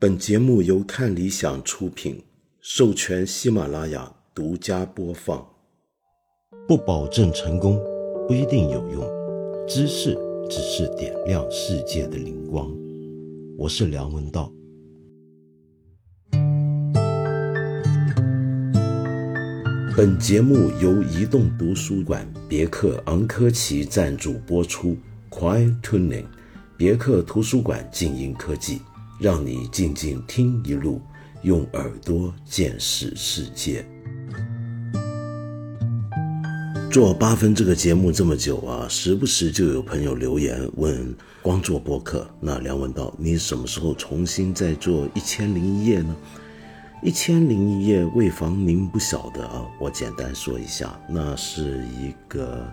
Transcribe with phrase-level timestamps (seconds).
[0.00, 2.22] 本节目由看理想出品，
[2.62, 5.46] 授权喜马拉雅独家播放。
[6.66, 7.78] 不保证成功，
[8.26, 9.04] 不一定有用。
[9.68, 10.16] 知识
[10.48, 12.74] 只是点亮世界的灵光。
[13.58, 14.50] 我是梁文道。
[19.94, 24.96] 本节目由移动图书馆别克昂科旗赞助播出。
[25.28, 26.24] Quiet Tuning，
[26.78, 28.80] 别克图书馆静音科技。
[29.20, 30.98] 让你静静听一路，
[31.42, 33.84] 用耳朵见识世界。
[36.90, 46.16] 做八分这个节目这么久啊，时不时就有朋友留言问：光做播客，那梁文道，你什么时候重新再做一千零一夜呢？
[47.02, 52.66] 一千零一夜，为防您不晓得啊，我简单说一下，那是一个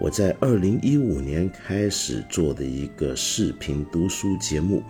[0.00, 4.82] 我在二零一五年开始做的一个视频读书节目。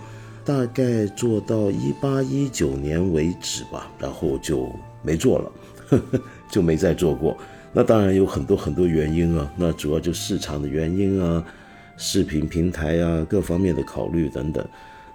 [0.46, 4.70] 大概做到一八一九年为止吧，然后就
[5.02, 5.52] 没做了，
[6.48, 7.36] 就没再做过。
[7.72, 11.44] 那当然有很多很多原因啊，那主要就市场的原因啊，
[11.96, 14.64] 视频平台啊，各方面的考虑等等。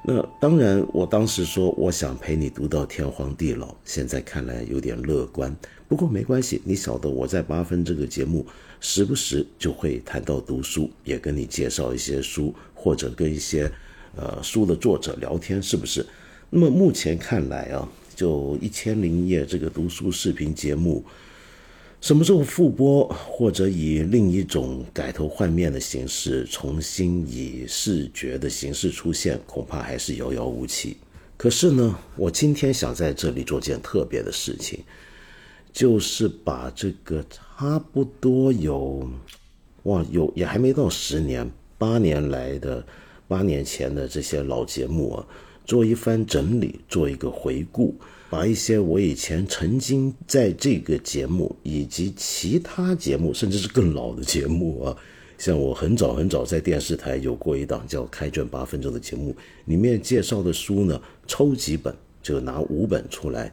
[0.03, 5.55] 那当然，我当时说我想陪你读到天荒地老，现在看来有点乐观。
[5.87, 8.45] 不过没关系，你晓得我在八分这个节目，
[8.81, 13.71] 时不时就会谈到读书，也跟你介绍一些书，或者跟一些。
[14.15, 16.05] 呃，书的作者聊天是不是？
[16.49, 21.01] 那么目前看来啊，就一千零一夜这个读书视频节目，
[22.01, 30.97] 什么时候复播，或者以另一种改头换面的形式，重新以视觉的形式出现，恐怕还是遥遥无期。
[31.37, 34.83] 可是呢，我今天想在这里做件特别的事情，
[35.71, 39.09] 就是把这个差不多有，
[39.83, 42.85] 哇，有也还没到十年，八年来的。
[43.31, 45.25] 八年前的这些老节目啊，
[45.63, 47.95] 做一番整理，做一个回顾，
[48.29, 54.97] 把一些我以前曾经在这个节目以及其他节目，甚至是更老的节目啊，
[55.37, 59.33] 像我很早很早在电视台有过一档叫《开卷八分钟》的节目，
[59.63, 63.49] 里面介绍的书呢，抽几本就拿五本出来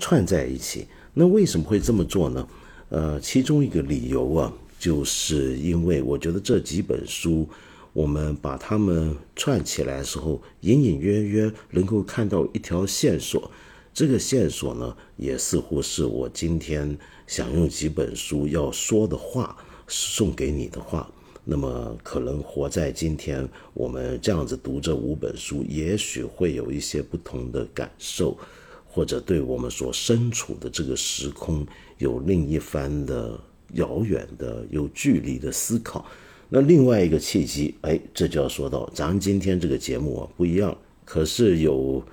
[0.00, 0.88] 串在一起。
[1.14, 2.48] 那为什么会这么做呢？
[2.88, 7.48] 呃，其中一个理由啊，就是因为我觉得这几本书。
[7.92, 13.50] 我们把它们串起来的时候，隐隐约约能够看到一条线索。
[13.92, 16.96] 这个线索呢，也似乎是我今天
[17.26, 19.56] 想用几本书要说的话
[19.88, 21.10] 送给你的话。
[21.42, 28.38] 那么，可能活在今天，我们这样子读这五本书，也许会有一些不同的感受，
[28.86, 31.66] 或者对我们所身处的这个时空
[31.98, 33.40] 有另一番的
[33.72, 36.06] 遥远的、有距离的思考。
[36.52, 42.04] 那另外一个契机，哎，这就要说到咱今天这个节目啊不一样，可是有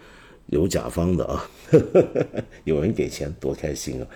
[0.46, 1.50] 有甲方的啊，
[2.64, 4.08] 有人给钱，多开心啊！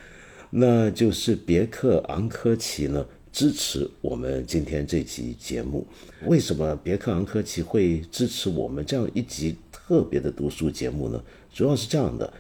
[0.52, 5.88] 那就是别克昂科旗呢支持我们今天这集节目。
[6.28, 11.20] 为什么别克昂科旗会支持我们这样一集特别的读书节目呢？
[11.52, 12.32] 主要是这样的，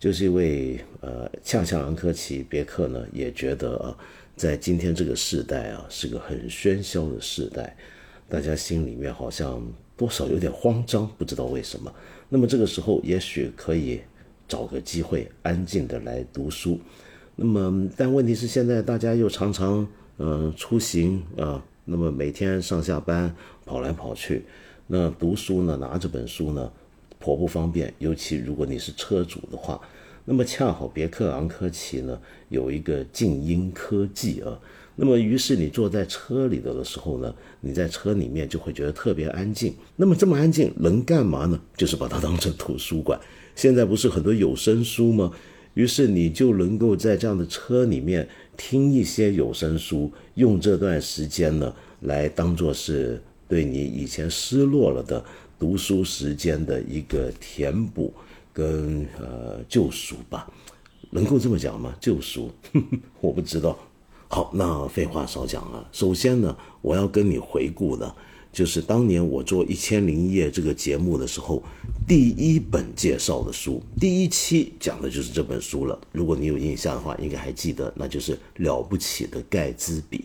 [0.00, 3.96] 就是因为呃，恰恰昂科旗别克呢也觉得啊。
[4.38, 7.76] 在今天这个时代啊，是个很喧嚣的时代，
[8.28, 9.60] 大家心里面好像
[9.96, 11.92] 多少有点慌张，不知道为什么。
[12.28, 14.00] 那么这个时候，也许可以
[14.46, 16.78] 找个机会安静的来读书。
[17.34, 19.84] 那么，但问题是现在大家又常常
[20.18, 23.34] 嗯出行啊，那么每天上下班
[23.66, 24.44] 跑来跑去，
[24.86, 26.72] 那读书呢，拿着本书呢，
[27.18, 29.80] 颇不方便，尤其如果你是车主的话。
[30.30, 34.60] 那么恰好别克昂科旗呢有一个静音科技啊，
[34.94, 39.72] 那么于是你坐在车里的时候呢，你在车里面就会觉得特别安静。
[39.96, 41.58] 那么这么安静能干嘛呢？
[41.78, 43.18] 就是把它当成图书馆。
[43.56, 45.32] 现在不是很多有声书吗？
[45.72, 53.18] 于是你就能够在这样的车里面听一些有声书，用这段时间呢来当做是
[53.48, 55.24] 对你以前失落了的
[55.58, 58.12] 读书时间的一个填补。
[58.58, 60.50] 跟呃救赎吧，
[61.10, 61.94] 能够这么讲吗？
[62.00, 62.50] 救赎，
[63.22, 63.78] 我不知道。
[64.26, 65.88] 好，那废话少讲啊。
[65.92, 68.12] 首先呢，我要跟你回顾的，
[68.52, 71.62] 就是当年我做《一千零一夜》这个节目的时候，
[72.08, 75.96] 第一本介绍的书，第一期讲的就是这本书了。
[76.10, 80.18] 如果你有印象的话，应该还记得，那就是《了不起的盖茨比》。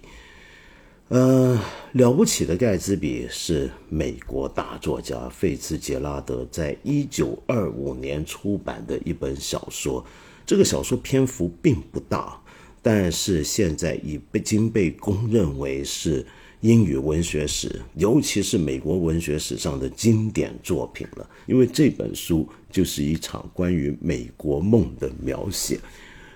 [1.13, 1.55] 呃，
[1.91, 10.03] 了不起的盖茨比是美国大作家费兹杰拉德在一九二五年出版的一本小说。
[10.43, 12.41] 这个小说篇幅并不大，
[12.81, 16.25] 但是现在已经被公认为是
[16.61, 21.29] 英语文学史，尤其是美国文学史上的经典作品了。
[21.45, 25.79] 因为这本书就是一场关于美国梦的描写。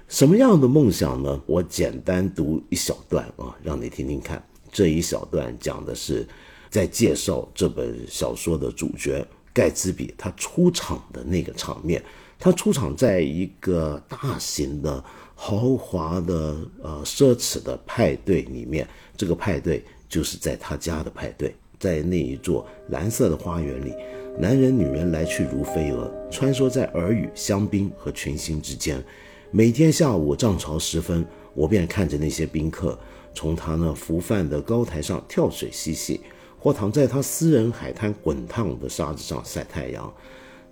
[0.08, 1.42] 什么样的梦想呢？
[1.48, 4.40] 我简单读一小段啊，让你听听看。
[4.72, 6.28] 这一小段讲的是
[6.70, 12.04] 在介绍这本小说的主角盖茨比他出场的那个场面。
[12.40, 15.04] 他出场在一个大型的
[15.34, 19.84] 豪华的呃奢侈的派对里面，这个派对。
[20.10, 23.94] 就是在他家的派对，在那一座蓝色的花园里，
[24.40, 29.04] 男人女人来去如飞蛾，穿梭在耳语、香槟和群星之间。
[29.52, 32.98] 每天下午涨潮时分，我便看着那些宾客
[33.38, 36.20] 从他那浮泛的高台上跳水嬉戏，
[36.58, 40.12] 或躺在他私人海滩滚烫的沙子上晒太阳。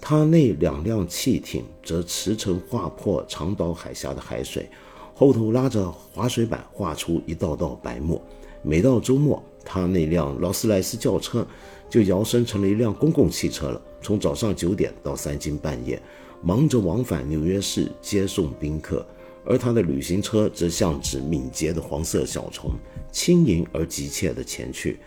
[0.01, 4.67] 他那两辆汽艇则驰骋划破长岛海峡的海水，
[5.13, 8.19] 后头拉着滑水板画出一道道白沫。
[8.63, 11.45] 每到周末，他那辆劳斯莱斯轿车
[11.87, 13.79] 就摇身成了一辆公共汽车了。
[14.01, 16.01] 从早上九点到三更半夜，
[16.41, 19.05] 忙着往返纽约市接送宾客，
[19.45, 22.71] 而他的旅行车则像只敏捷的黄色小虫，
[23.11, 24.99] 轻盈而急切地前去，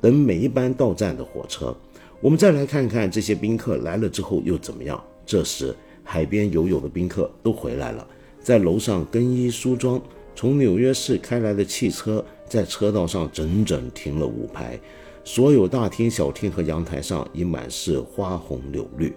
[0.00, 1.76] 等每一班到站的火车。
[2.20, 5.02] 我们再来看看这些宾客来了之后又怎么样。
[5.26, 8.06] 这时，海边游泳的宾客都回来了，
[8.40, 10.00] 在楼上更衣梳妆。
[10.34, 12.24] 从纽约市开来的汽车。
[12.48, 14.78] 在车道上整整停了五排，
[15.24, 19.10] 所有大厅、小厅和阳台上已满是花红柳绿。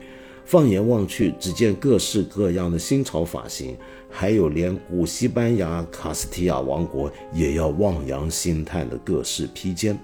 [0.46, 3.76] 放眼望去，只见各式各样的新潮发型，
[4.18, 10.00] 还有连古西班牙卡斯提亚王国也要望洋兴叹的各式披肩。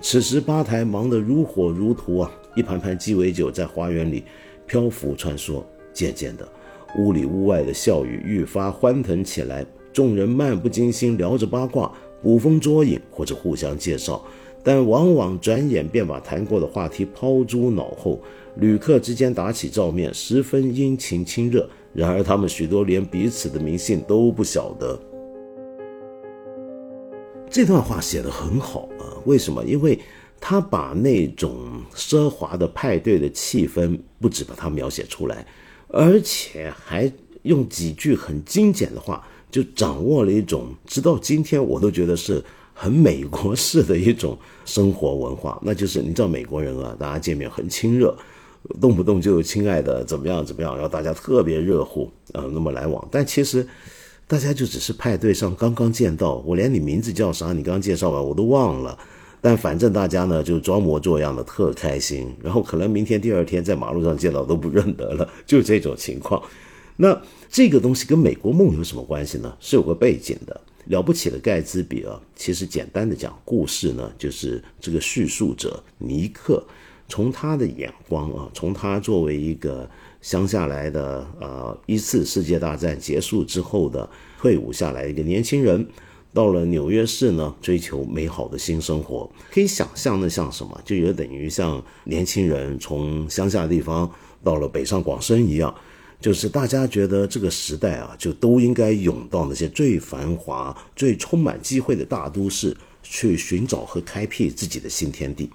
[0.00, 4.24] 此时吧台忙得如火如荼啊，一盘盘鸡尾酒在花园里
[4.66, 5.62] 漂浮穿梭。
[5.92, 6.48] 渐渐的，
[6.98, 11.92] 屋里屋外的笑语愈发欢腾起来，众人漫不经心聊着八卦。
[12.20, 14.24] 捕风捉影或者互相介绍，
[14.64, 18.20] 但往往转眼便把谈过的话题抛诸脑后。
[18.56, 21.68] 旅客之间打起照面，十分殷勤亲热。
[21.94, 24.98] 然而，他们许多连彼此的名姓都不晓得。
[27.50, 29.04] 这段话写得很好啊！
[29.26, 29.64] 为什么？
[29.64, 29.98] 因为
[30.40, 35.46] 他把那种奢华的派对的气氛，不止把它描写出来，
[35.88, 37.12] 而且还
[37.42, 39.26] 用几句很精简的话。
[39.50, 42.42] 就掌握了一种，直到今天我都觉得是
[42.72, 44.34] 很美国式的一种
[44.64, 48.16] 生活文化，那就是你知道美国人啊，大家见面很亲热，
[48.80, 53.06] 动不动就亲爱的怎么样怎么样，然后大家特别热乎啊，那么来往。
[53.10, 53.66] 但其实
[54.26, 58.98] 大家就只是派对上刚刚见到，我连你名字叫啥，你刚介绍完我都忘了，
[59.40, 66.42] 但反正大家呢就装模作样的特开心，然后可能明天第二天在马路上见到都不认得了， 就这种情况。
[66.96, 67.20] 那
[67.50, 69.56] 这个东西跟美国梦有什么关系呢？
[69.58, 70.60] 是有个背景的。
[70.86, 76.60] 了不起的盖茨比啊，其实简单的讲故事呢，就是这个叙述者尼克，
[77.12, 79.86] 从他的眼光啊，从他作为一个
[80.22, 84.08] 乡下来的呃一次世界大战结束之后的
[84.40, 85.86] 退伍下来一个年轻人，
[86.32, 89.30] 到了纽约市呢，追求美好的新生活。
[89.50, 94.10] 可以想象那像什么，就有等于像年轻人从乡下地方
[94.42, 95.74] 到了北上广深一样。
[96.18, 105.50] 就是大家觉得这个时代啊，就都应该涌到那些最繁华、最充满机会的大都市去寻找和开辟自己的新天地。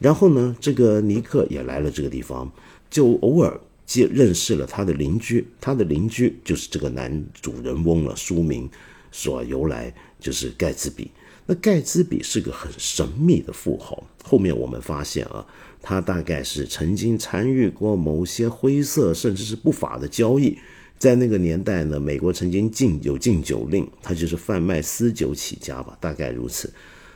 [0.00, 2.50] 然后呢，这个尼克也来了这个地方，
[2.90, 5.46] 就偶尔见认识了他的邻居。
[5.60, 8.68] 他的邻居就是这个男主人翁了，书名
[9.12, 11.12] 所由来就是盖茨比。
[11.46, 14.02] 那盖茨比是个很神秘的富豪。
[14.24, 15.46] 后面我们发现啊。
[15.82, 20.58] 他大概是曾经参与过某些灰色甚至是不法的交易，
[20.98, 26.70] 在那个年代呢，美国曾经禁有禁酒令，他就是贩卖私酒起家吧，大概如此。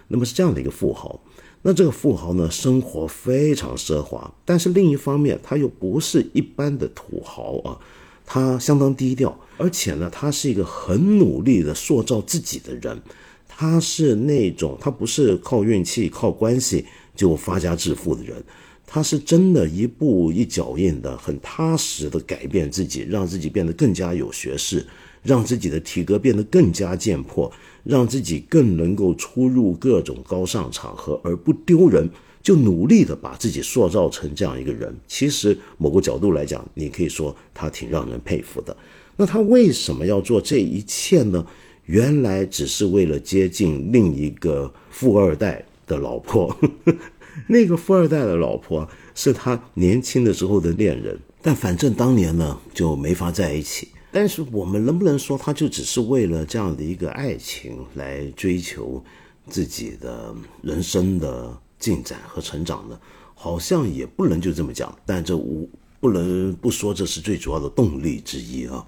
[0.09, 1.21] 那么是这样的一个富豪，
[1.67, 7.79] 那这个富豪呢，生活非常奢华，但是另一方面他又不是一般的土豪啊，
[8.25, 13.03] 他相当低调，而且呢，他是一个很努力的塑造自己的人，
[13.49, 16.85] 他是那种他不是靠运气靠关系。
[17.17, 18.43] 就发家致富的人，
[18.85, 24.85] 他是真的一步一脚印的，很踏实的改变自己，让自己变得更加有学识，
[25.25, 27.51] 让自己的体格变得更加健魄，
[27.83, 32.09] 让自己更能够出入各种高尚场合而不丢人，
[32.41, 34.97] 就努力的把自己塑造成这样一个人。
[35.09, 38.77] 其实某个角度来讲，你可以说他挺让人佩服的。
[39.17, 41.45] 那他为什么要做这一切呢？
[41.87, 45.65] 原来只是为了接近另一个富二代。
[45.87, 46.57] 的老婆，
[47.47, 53.89] 那个富二代的老婆是他年轻的时候的恋人，但反正当年呢就没法在一起。
[54.15, 59.03] 但是我们能不能说，他就只是为了这样的一个爱情来追求
[59.51, 62.97] 自己的人生的进展和成长呢？
[63.35, 65.69] 好像也不能就这么讲，但这无
[65.99, 68.87] 不能不说这是最主要的动力之一啊。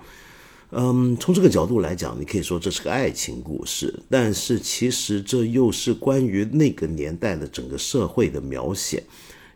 [0.70, 9.02] 嗯，从这个角度来讲，你可以说这是个爱情故事，但是其实这又是关于那个年代的整个社会的描写。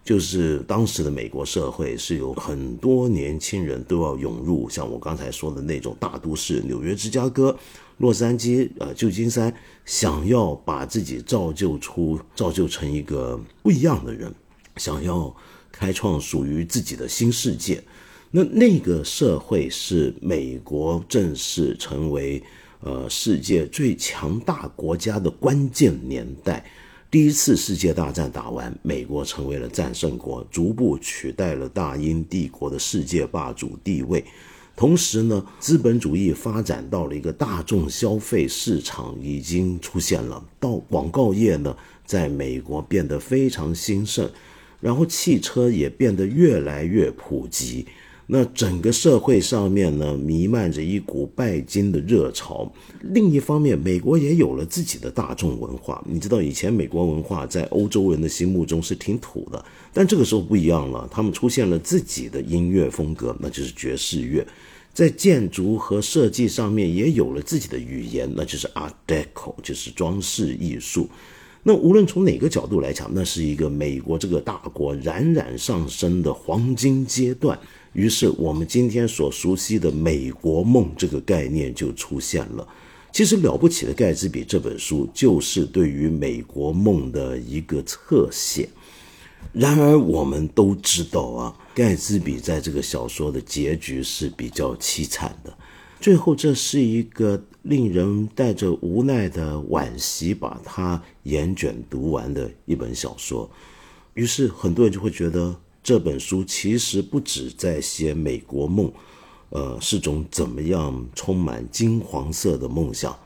[0.02, 7.56] 就是当时的美国社会是有很多年轻人都要涌入，像我刚才说的那种大都市，纽约、芝加哥、
[7.98, 9.54] 洛杉矶、呃旧金山，
[9.84, 14.34] 想要把自己造就出、造就成一个不一样的人，
[14.76, 15.34] 想要
[15.70, 17.82] 开创属于自己的新世界。
[18.30, 22.42] 那那个社会是美国正式成为
[22.80, 26.64] 呃世界最强大国家的关键年代。
[27.10, 34.24] 第一次世界大战打完，美国成为了战胜国，逐步取代了大英帝国的世界霸主地位。
[34.76, 41.76] 同时呢，资本主义发展到了一个大众消费市场已经出现了，到广告业呢，
[42.06, 44.30] 在美国变得非常兴盛，
[44.80, 47.86] 然后汽车也变得越来越普及。
[48.32, 52.72] 那整个社会上面呢，弥漫着一股拜金的热潮。
[53.00, 56.00] 另一方面，美国也有了自己的大众文化。
[56.08, 64.46] 你知道，以前美国文化在欧洲人的心目中是挺土的，但这个时候不一样了，他们出现了自己的音乐风格，那就是爵士乐。
[64.94, 71.08] 在建筑和设计上面也有了自己的语言，那就是 Art Deco，就是装饰艺术。
[71.64, 77.58] 那无论从哪个角度来讲，那是一个美国这个大国冉冉上升的黄金阶段。
[77.92, 82.66] 于是，我们今天所熟悉的美国梦这个概念就出现了。
[83.12, 88.68] 其实，《了不起的盖茨比》这本书就是对于美国梦的一个侧写。
[89.52, 95.52] 然而，我们都知道啊，盖茨比在这个小说的结局是比较凄惨的。
[96.00, 103.50] 最后，这是一个令人带着无奈的惋惜把它严卷读完的一本小说。
[104.14, 105.58] 于是，很多人就会觉得。
[105.82, 108.92] 这本书其实不止在写美国梦，
[109.48, 113.18] 呃，是种怎么样充满金黄色的梦想，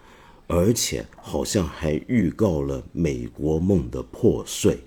[0.46, 4.78] 而且好像还预告了美国梦的破碎。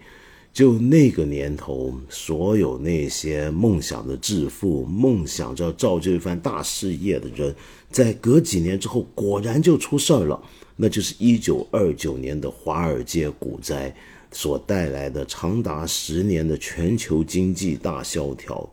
[0.54, 7.54] 就那个年头，所有那些梦想的致富、梦想着造就一番大事业的人，
[7.92, 10.42] 在隔几年之后，果然就出事儿了。
[10.78, 13.96] 那就是一九二九年的华尔街股灾。
[14.32, 18.70] 所带来的长达十年的全球经济大萧条，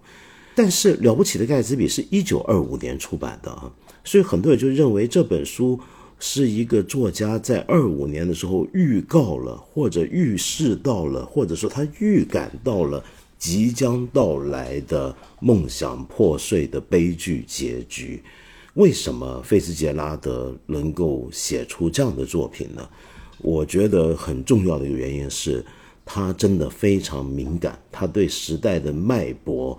[0.54, 3.72] 但是了不起的盖茨比是一九二五年出版的啊，
[4.04, 5.78] 所以很多人就认为这本书
[6.18, 13.02] 是一个作家在二五年的时候预告了，或者预示到了，或者说他预感到了
[13.38, 18.22] 即将到来的梦想破碎的悲剧结局。
[18.74, 22.88] 为什么费兹杰拉德能够写出这样的作品呢？
[23.38, 25.64] 我觉得很重要的一个原因是，
[26.04, 29.78] 他真的非常敏感，他对时代的脉搏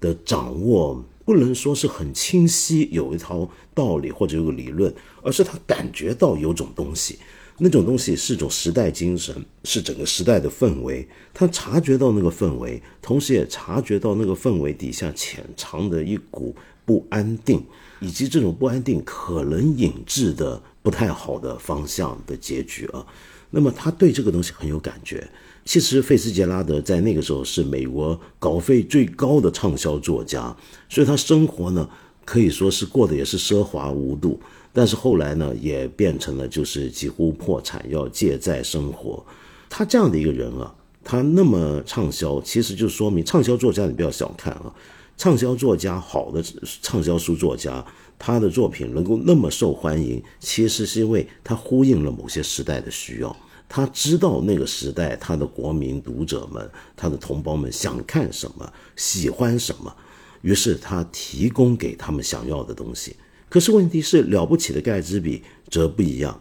[0.00, 7.18] 的掌握不能说是很清晰，有一套道理或者有个理论，而是他感觉到有种东西，
[7.58, 9.34] 那种东西是种时代精神，
[9.64, 11.06] 是整个时代的氛围。
[11.32, 17.64] 他察觉到那个氛围，同时也察觉到那个氛围底下潜藏的一股不安定，
[18.00, 20.62] 以及这种不安定可能引致的。
[20.86, 23.04] 不太好的方向的结局啊，
[23.50, 25.28] 那么他对这个东西很有感觉。
[25.64, 30.56] 其实费斯杰拉德在那个时候是美国稿费最高的畅销作家，
[30.88, 31.90] 所以他生活呢
[32.24, 34.38] 可以说是过得也是奢华无度。
[34.72, 39.26] 但是后来呢，也变成了就是几乎破产，要借债生活。
[39.68, 44.72] 他这样的一个人啊，他那么畅销，其实就说明畅销作家你不要小看啊，
[45.16, 46.40] 畅销作家好的
[46.80, 47.84] 畅销书作家。
[48.18, 53.36] 他的作品能够那么受欢迎，其实是因为他呼应了某些时代的需要。
[53.68, 59.94] 他知道那个时代他的国民读者们、他的同胞们想看什么、喜欢什么，
[60.42, 63.16] 于是他提供给他们想要的东西。
[63.48, 66.40] 可是问题是，了不起的盖茨比则不一样，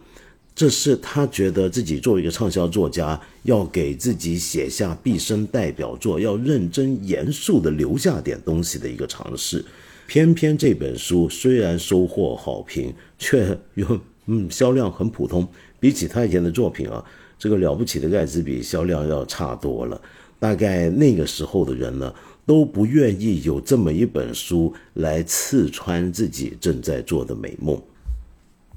[0.55, 9.65] 这是他觉得自己作为一个畅销作家，要给自己写下毕生代表作，要认真严肃地留下点东西的一个尝试。
[10.07, 15.47] 偏偏这本书虽然收获好评，却又嗯销量很普通。
[15.79, 17.03] 比起他以前的作品啊，
[17.37, 20.01] 这个了不起的盖茨比销量要差多了。
[20.39, 22.13] 大概那个时候的人呢，
[22.45, 27.81] 都不愿意有这么一本书来刺穿自己正在做的美梦。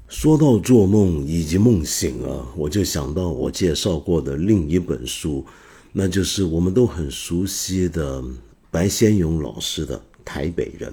[0.07, 5.45] 说到做梦以及梦醒啊，我就想到我介绍过的另一本书，
[5.91, 8.23] 那就是我们都很熟悉的
[8.71, 10.91] 白先勇老师的《台北人》。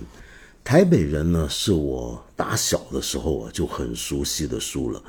[0.67, 5.01] 台北人呢，是我打小的时候啊就很熟悉的书了，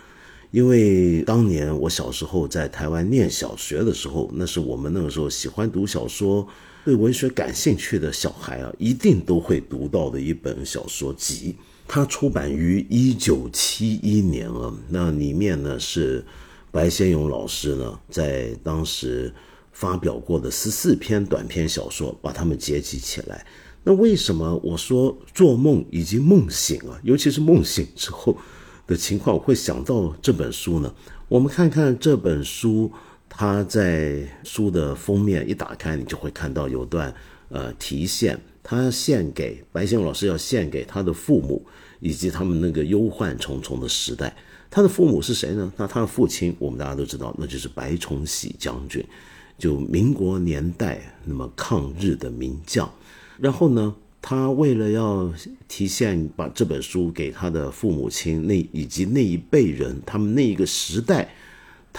[0.52, 6.48] 因为当年我小时候在台湾念小学的时候，那是我们那个时候喜欢读小说、
[6.86, 11.56] 对文学感兴趣的小孩啊，一定都会读到的一本小说集。
[11.88, 16.24] 它出版于一九七一年啊，那里面呢是
[16.70, 19.34] 白先勇老师呢在当时
[19.72, 23.44] 发表过的十四篇短篇小说，把它们结集起来。
[23.88, 28.38] 那为什么我说做梦以及梦醒啊，尤其是梦醒之后
[28.86, 30.94] 的情况，我会想到这本书呢？
[31.30, 32.92] 我们看看这本书，
[33.30, 37.16] 它在书的封面一打开，你就会看到有段
[37.48, 38.38] 呃题线。
[38.62, 41.66] 他献给白先勇老师，要献给他的父母
[42.02, 44.36] 以及他们那个忧患重重的时代。
[44.70, 45.72] 他的父母是谁呢？
[45.78, 49.02] 那他的父亲，我们大家都知道，那就是白崇禧将军，
[49.58, 52.92] 就民国年代那么抗日的名将。
[53.40, 55.32] 然后呢，他为了要
[55.68, 61.30] 体现把这本书给他的父母亲那以及那一辈人，他们那一个时代。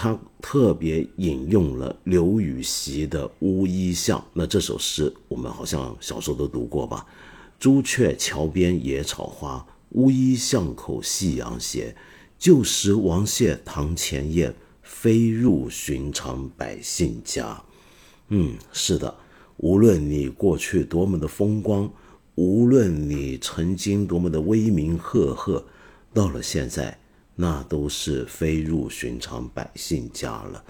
[0.01, 7.05] 他特别引用了刘禹锡的《乌衣巷》，那这首诗我们好像小时候都读过吧？
[7.59, 11.93] 朱雀桥边野草花，乌衣巷口夕阳斜。
[12.37, 17.61] 旧时王谢堂前燕，飞入寻常百姓家。
[18.29, 19.13] 嗯，是的，
[19.59, 21.89] 无论你过去多么的风光，
[22.35, 25.63] 无论你曾经多么的威名赫赫，
[26.13, 26.97] 到了现在。
[27.41, 30.61] 那都是飞入寻常百姓家了。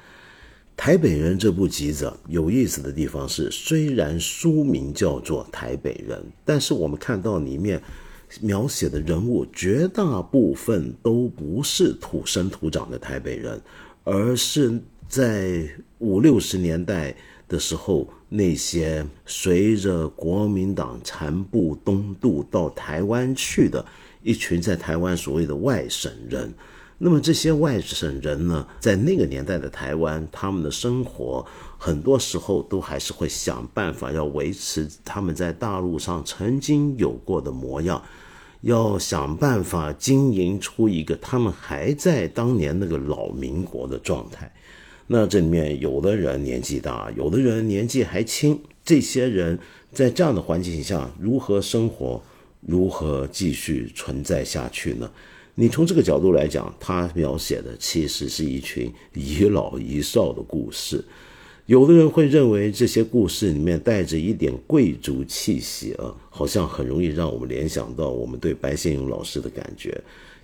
[0.77, 7.81] 台北人这部集子有意思的地方是，虽然书名叫做《台北人》，但是我们看到里面
[8.39, 13.59] 描写的人物绝大部分都不是土生土长的台北人，
[14.03, 15.67] 而是在
[15.97, 17.15] 五六十年代
[17.49, 23.85] 的时候，那些随着国民党残部东渡到台湾去的。
[24.21, 26.53] 一群在台湾所谓的外省人，
[26.97, 31.43] 那么这些外省人呢，在那个年代的台湾，他们的生活
[31.77, 38.03] 很多时候都还是会想办法要维持他们在大陆上曾经有过的模样，
[38.59, 44.51] 要想办法经营出一个他们还在当年那个老民国的状态。
[45.11, 49.57] 那这里面有的人年纪大，有的人年纪还轻，这些人
[49.91, 52.21] 在这样的环境下如何生活？
[52.61, 55.09] 如何继续存在下去呢？
[55.55, 61.03] 你从这个角度来讲，他描写的其实是一群一老一少的故事。
[61.65, 69.99] 有的人会认为这些故事里面带着一点贵族气息啊，好像很容易让我们联想到我们对白先勇老师的感觉。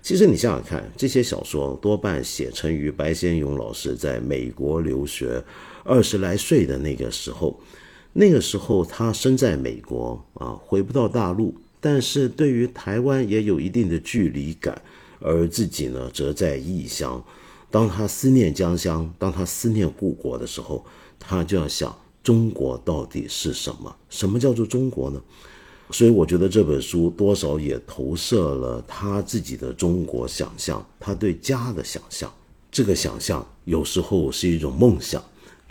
[0.06, 5.42] 其实你想想看，这些小说多半写成于白先勇老师在美国留学
[5.82, 7.58] 二十来岁的那个时候。
[8.12, 11.52] 那个时候他身在美国啊，回不到大陆。
[11.80, 14.80] 但是对于台湾也有一定的距离感，
[15.18, 17.20] 而自己呢，则在异乡。
[17.68, 20.86] 当他思念家乡，当他思念故国的时候，
[21.18, 21.92] 他就要想：
[22.22, 23.96] 中国到底是什么？
[24.08, 25.20] 什么叫做中国呢？
[25.92, 32.32] 所以我觉得这本书多少也投射了他自己的中国想象，他对家的想象。
[32.70, 35.22] 这个想象有时候是一种梦想，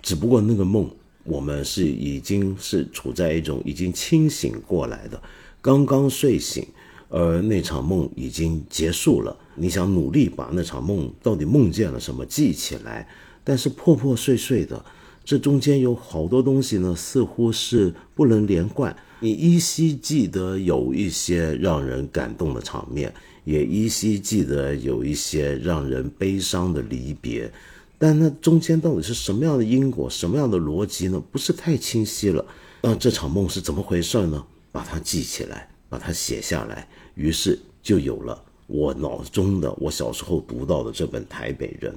[0.01, 0.89] 只不过那个梦，
[1.23, 5.21] 我们是已经是处在一种已经清醒过来的。
[5.62, 6.65] 刚刚睡醒，
[7.10, 9.36] 而那场梦已经结束了。
[9.56, 13.08] 你想努力把那场梦到底梦见了什么记起来，
[13.43, 14.84] 但是破破碎碎的，
[15.23, 18.95] 这中间有好多东西呢，似乎是不能连贯。
[19.19, 27.51] 你依稀记得有一些让人感动的场面，也依稀记得有一些让人悲伤的离别，
[27.97, 31.21] 但那中间到底是什么样的因果，什么样的逻辑呢？
[31.32, 32.45] 不是太清晰了。
[32.82, 34.45] 那这场梦是怎么回事呢？
[34.71, 41.91] 把它记起来，把它写下来，于是就有了我脑中的我小时候读到的这本《台北人》。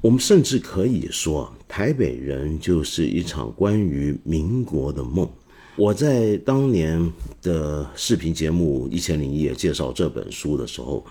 [0.00, 5.28] 我们甚至可以说，《台北人》就是一场关于民国的梦。
[5.78, 11.06] 我在当年的视频节目《一千零一夜》介绍这本书的时候，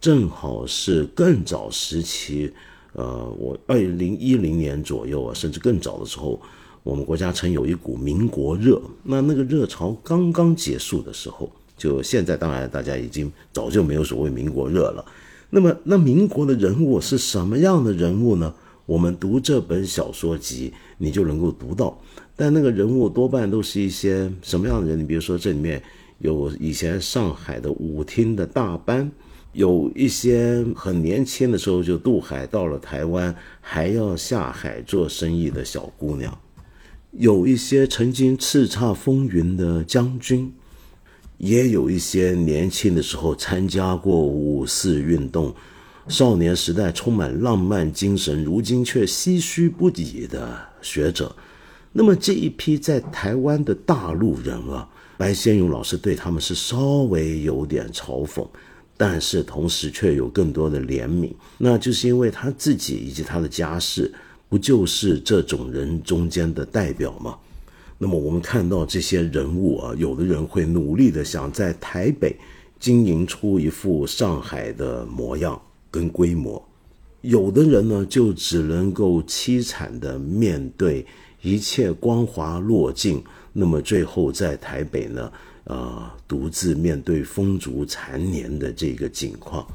[0.00, 2.52] 正好是更早时期，
[2.94, 6.40] 呃，我二零一零年左右啊，甚至更早的时候。
[6.82, 15.04] 我们国家曾有一股民国热，那那个热潮刚刚结束的时候，就现在当然大家已经早就没有所谓民国热了。
[15.50, 18.52] 那么，那民国的人物是什么样的人物呢？
[18.86, 21.96] 我们读这本小说集，你就能够读到。
[22.40, 25.00] 但那个人物多半都是一些什么样的人？
[25.00, 25.82] 你比如说，这里面
[26.18, 29.10] 有以前上海的舞厅的大班，
[29.54, 36.38] 有一些很年轻的时候就渡海到了台湾，还要下海做生意的小姑娘。
[37.10, 40.52] 有一些曾经叱咤风云的将军，
[41.38, 45.52] 也有一些年轻的时候参加过五四运动，
[46.06, 51.34] 少年时代充满浪漫精神，如今却唏嘘不已的学者。
[51.92, 58.46] 那么这一批在台湾的大陆人啊，白先勇老师对他们是稍微有点嘲讽，
[58.96, 64.12] 但是同时却有更多的怜悯，那就是因为他自己以及他的家世，
[64.48, 67.36] 不就是这种人中间的代表吗？
[67.96, 72.36] 那么我们看到这些人物啊，有的人会努力的想在台北
[72.78, 76.62] 经营出一副上海的模样跟规模，
[77.22, 81.04] 有的人呢就只能够凄惨的面对。
[81.42, 83.22] 一切光华落尽，
[83.52, 85.32] 那么最后在台北呢，
[85.64, 89.66] 呃，独自面对风烛残年的这个境况，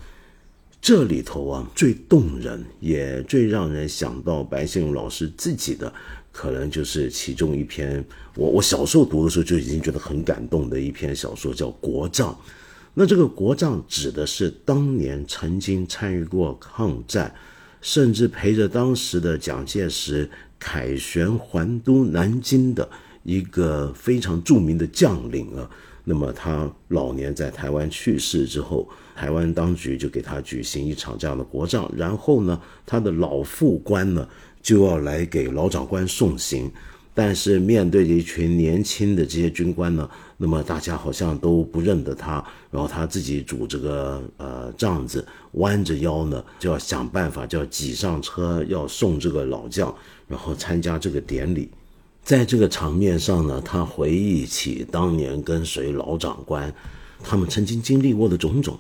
[0.82, 5.92] 这里头啊，最动人也最让人想到白先勇老师自己的，
[6.32, 8.04] 可能就是其中一篇，
[8.36, 12.34] 我我小时候读的时候就已经觉得很感动的一篇小说，叫《国葬》。
[12.94, 17.34] 那这个国葬指的是当年曾经参与过抗战，
[17.82, 20.30] 甚至陪着当时的蒋介石。
[20.64, 22.90] 凯旋还都南京的
[23.24, 25.70] 一个非常著名的将领啊，
[26.06, 34.26] 那么他老年在台湾去世之后，台湾当局就给他举行一场这样的国葬，然后呢，他的老副官呢
[34.62, 36.72] 就要来给老长官送行。
[37.16, 49.96] 但是面对着一群年轻的这些军官呢，那么大家好像都不认得他，然后他自己拄这个呃杖子，弯着腰呢，就要想办法，就要挤上车，要送这个老将，
[50.34, 51.70] 然后参加这个典礼。
[52.24, 56.74] 在这个场面上呢，他回忆起当年跟随老长官，
[57.22, 58.80] 他们曾经经历过的种种，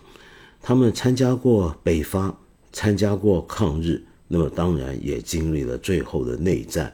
[0.63, 2.35] 他们参加过北伐，
[2.71, 6.91] 参加过抗日，那么当然也经历了最后的内战。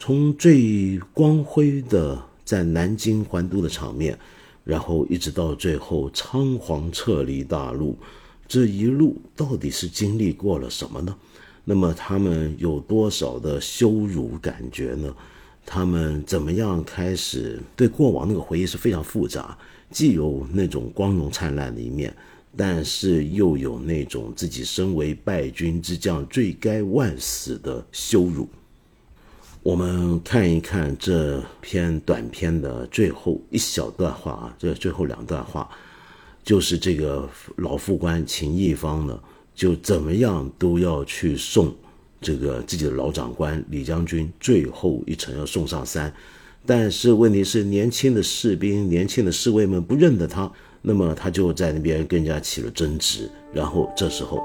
[0.00, 4.18] 从最光辉的在南京还都的场面，
[4.64, 7.96] 然后一直到最后仓皇撤离大陆，
[8.48, 11.16] 这一路到底是经历过了什么呢？
[11.64, 15.14] 那么他们有多少的羞辱感觉呢？
[15.66, 19.56] 他们怎么样开始对过往那个回忆是非常复杂，
[19.90, 22.14] 既有那种光荣灿烂的一面，
[22.54, 28.46] 但是又有那种自己身为败军之将罪该万死的羞辱。
[29.62, 35.66] 我们看一看这篇短篇的最后一小段话啊，这最后两段话，
[36.44, 39.18] 就是这个老副官秦义方呢，
[39.54, 41.74] 就怎么样都要去送
[42.20, 46.12] 这个自己的老长官李将军最后一程要送上山，
[46.66, 50.50] 但是问题是年轻的士兵、年轻的侍卫们不认得他，
[50.82, 54.42] 那么他就在那边跟人家起了争执，然后这时候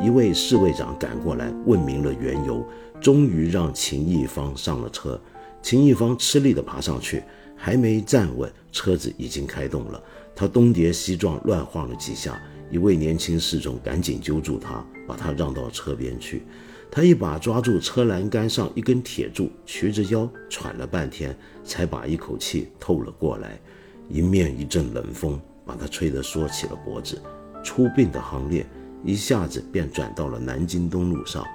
[0.00, 2.66] 一位侍卫长赶过来问明了缘由。
[3.00, 5.20] 终于让秦义方上了车，
[5.60, 7.20] 秦义方吃力地爬上去，
[7.56, 10.00] 还没站稳，车子已经开动了。
[10.36, 12.40] 他东跌西撞，乱晃了几下，
[12.72, 16.42] 一位年轻侍从赶紧揪住他，把他让到车边去。
[16.90, 23.60] 他一把抓住车栏杆上一根铁柱，曲着腰喘了半天，才把一口气透了过来。
[24.08, 27.20] 迎面一阵冷风，把他吹得缩起了脖子。
[27.62, 28.66] 出殡的行列
[29.04, 31.46] 一下子便转到了南京东路上。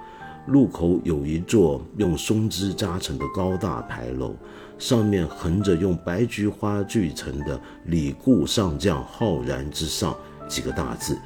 [0.46, 4.34] 路口有一座用松枝扎成的高大牌楼，
[4.78, 10.16] 上面横着用白菊花聚成的“李固上将浩然之上”
[10.48, 11.18] 几个大字。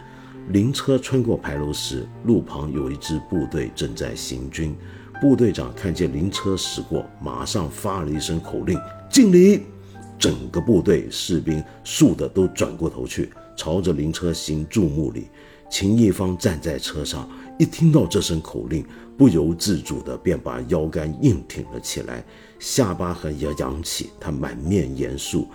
[0.48, 4.76] 灵车穿过牌楼时，路旁有一支部队正在行军。
[5.20, 8.76] 部队长看见灵车驶过，马上发了一声口令
[9.08, 9.62] ：“敬礼！”
[10.18, 15.28] 整个部队士兵竖的都转过头去，朝着灵车行注目礼。
[15.70, 18.84] 秦一方站在车上，一听到这声口令。
[19.16, 22.24] 不由自主地便把腰杆硬挺了起来，
[22.58, 24.10] 下巴还要扬起。
[24.18, 25.46] 他满面严肃，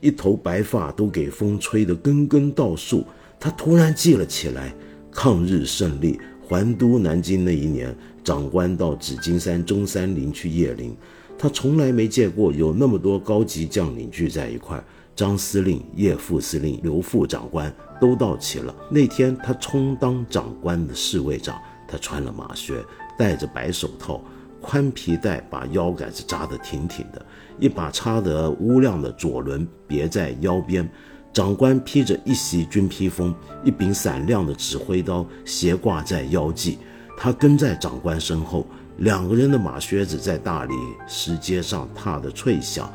[0.00, 3.04] 一头白发都给风吹得根根倒竖。
[3.38, 4.74] 他突然记了起来：
[5.10, 10.96] 抗日胜利还都南京那一年，长官到紫金山中山陵去谒陵。
[11.38, 14.82] 他从来没见过有那么多高级将领聚在一块，
[15.14, 18.74] 张司令、叶副司令、刘副长官都到齐了。
[18.90, 22.82] 那天他充当长官的侍卫长，他穿了马靴。
[23.18, 24.22] 戴着白手套，
[24.66, 27.24] 宽皮带把腰杆子扎得挺挺的，
[27.60, 30.88] 一把插得乌亮的左轮别在腰边。
[31.32, 36.78] 长官披着一袭军披风，一柄闪亮的指挥刀斜挂在腰际。
[37.16, 38.66] 他跟在长官身后，
[38.98, 40.74] 两个人的马靴子在大理
[41.06, 42.92] 石阶上踏得脆响。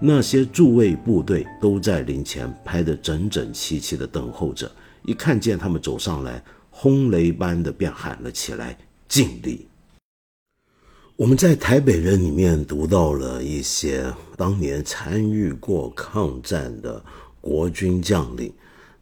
[0.00, 4.68] 那些驻卫部队都在林前排得整整齐齐地等候着，
[5.04, 8.76] 一看见他们走上来，轰雷般的便喊了起来。
[9.06, 9.68] 敬礼。
[11.22, 17.00] 我们在台北人里面读到了一些当年参与过抗战的
[17.40, 18.52] 国军将领，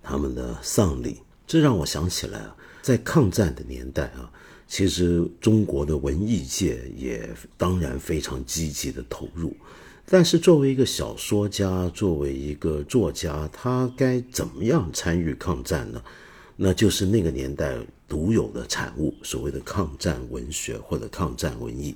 [0.02, 4.30] 他们的丧礼，这让我想起来啊，在抗战的年代啊，
[4.68, 9.56] 其实中国的文艺界也当然非常积极的投入。
[10.04, 16.02] 但是作为一个小说家，作为一个作家，他该怎么样参与抗战呢？
[16.54, 17.78] 那就是那个年代
[18.10, 21.94] 独有的产物，所谓的抗战文学或者抗战文艺。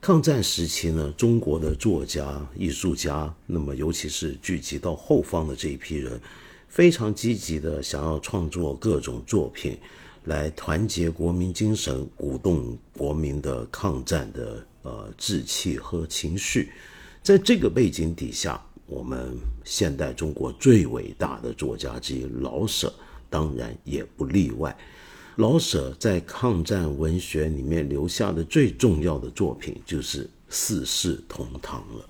[0.00, 6.20] 抗战时期呢，中国的作家、艺术家，那么尤其是聚集到后方的这一批人，
[6.66, 9.78] 非常积极的想要创作各种作品，
[10.24, 16.72] 来团结国民精神，鼓动国民的抗战的呃志气和情绪。
[17.22, 22.92] 在这个背景底下，我们现代中国最伟大的作家之一老舍，
[23.30, 24.76] 当然也不例外。
[25.36, 32.04] 老舍在抗战文学里面留下的最重要的作品就是《四世同堂》了。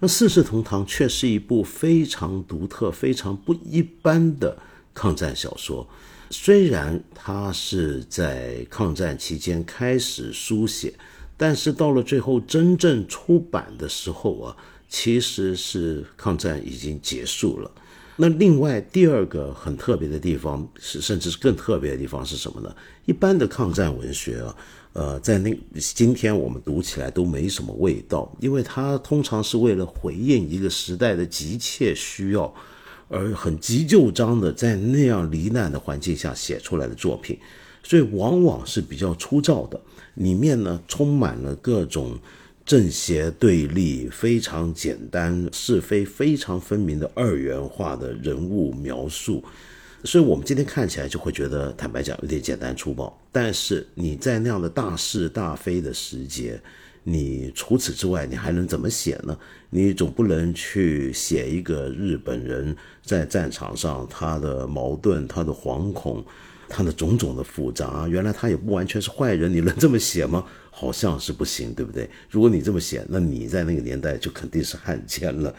[0.00, 4.58] 那《四世同堂》却是一部非常独特、非常不一般的
[4.92, 5.86] 抗战小说。
[6.30, 10.92] 虽然它是在抗战期间开始书写，
[11.36, 14.56] 但是到了最后真正出版的时候啊，
[14.88, 17.70] 其实是抗战已经结束了。
[18.18, 22.74] 那另外第二个很特别的地方是，甚至是更特别的地方是什么呢？
[23.04, 24.56] 一般的抗战文学啊，
[24.94, 32.52] 呃，在那今天我们读起来都没什么味道，因为它通常是为了回应一个时代的急切需要，
[33.08, 37.38] 而很急就章的在那样罹难的环境下写出来的作品，
[37.82, 39.78] 所以往往是比较粗糙的，
[40.14, 42.18] 里面呢充满了各种。
[42.66, 49.44] 正邪对立非常简单，是非非常分明的二元化的人物描述，
[50.02, 53.16] 所以我们今天看起来就会觉得，坦白讲有点简单粗暴。
[53.30, 56.60] 但是你在那样的大是大非的时节，
[57.04, 59.38] 你除此之外，你还能怎么写呢？
[59.70, 66.24] 你总不能去写一个日本人在战场上他的矛盾、他的惶恐、
[66.68, 68.08] 他的种种的复杂。
[68.08, 70.44] 原来他也不完全是坏人，你能这么写吗？
[70.78, 72.06] 好像是不行，对不对？
[72.28, 75.54] 如果你这么写，那你在那个年代就肯定是汉奸了。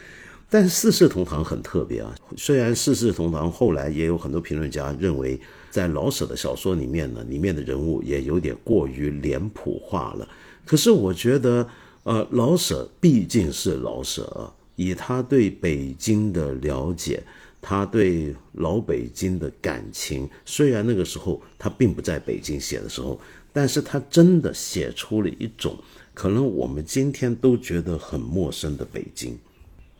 [0.47, 5.39] 但《四世同堂》很特别啊，虽然《四世同堂》后来也有很多评论家认为，
[5.71, 10.29] 在老舍的小说里面呢，里面的人物也有点过于脸谱化了。
[10.63, 11.67] 可是我觉得，
[12.03, 17.23] 呃，老舍毕竟是老舍，以他对北京的了解，
[17.59, 23.19] 他对老北京的感情，虽然那个时候他并不在北京写的时候。
[23.53, 25.77] 但是他真的写出了一种
[26.13, 29.37] 可能我们今天都觉得很陌生的北京，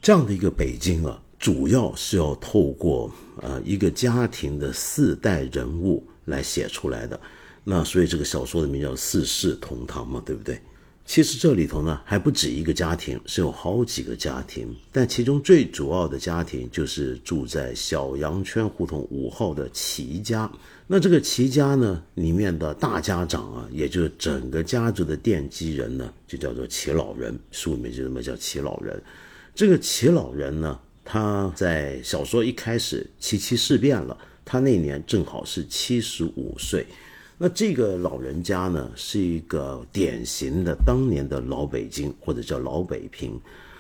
[0.02, 7.20] 这样的一个北京啊，主要是要透过呃一个家庭的四代人物来写出来的。
[7.64, 10.60] 那所以这个小说的名叫《四世同堂》嘛，对不对？
[11.06, 20.52] 其实这里头呢还不止一个家庭，是有好几个家庭，但其中最主要的家庭就是住在小羊圈胡同五号的齐家。
[20.90, 29.02] 那这个齐家呢，里面的大家长啊，也就是整个家族的奠基人呢，就叫做齐老人，书里面就这么叫齐老人。
[29.54, 36.88] 这个齐老人呢，他在小说一开始七七事变了，他那年正好是七十五岁。
[37.38, 43.38] 那这个老人家呢，是一个典型的当年的老北京，或者叫老北平。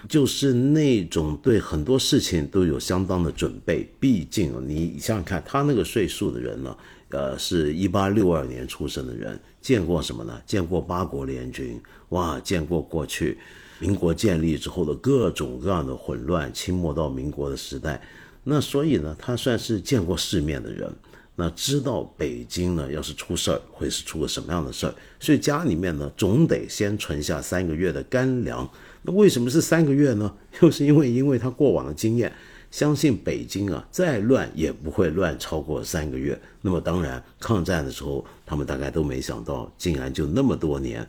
[0.08, 6.78] 就是那种对很多事情都有相当的准备，毕竟你想想看，他那个岁数的人呢，
[7.10, 10.42] 呃，是一八六二年出生的人，见过什么呢？
[10.46, 13.38] 见过八国联军，哇，见过过去
[13.80, 18.02] 民国建立之后的各种各样的混乱，清末到民国的时代，
[18.44, 20.92] 那所以呢，他算是见过世面的人。
[21.40, 24.96] 那知道北京呢，要是出事儿，会是出个什么样的事儿？
[25.20, 28.68] 所以家里面呢，总得先存下三个月的干粮。
[29.04, 30.34] 那为什么是三个月呢？
[30.62, 32.34] 又是因为，因为他过往的经验，
[32.78, 36.40] 相信北京啊，再乱也不会乱超过三个月。
[36.62, 41.04] 那么当然，抗战的时候，他们大概都没想到，竟然就那么多年。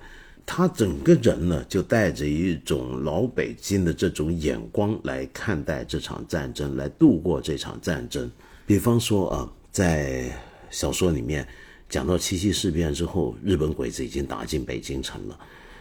[0.47, 8.31] 他整个人呢，就带着一种老北京的这种眼光来看待这场战争，来度过这场战争。
[8.67, 9.53] 比方说啊。
[9.71, 10.25] 在
[10.71, 11.47] 小说里面
[11.89, 15.39] 讲到七七事变之后，日本鬼子已经打进北京城了。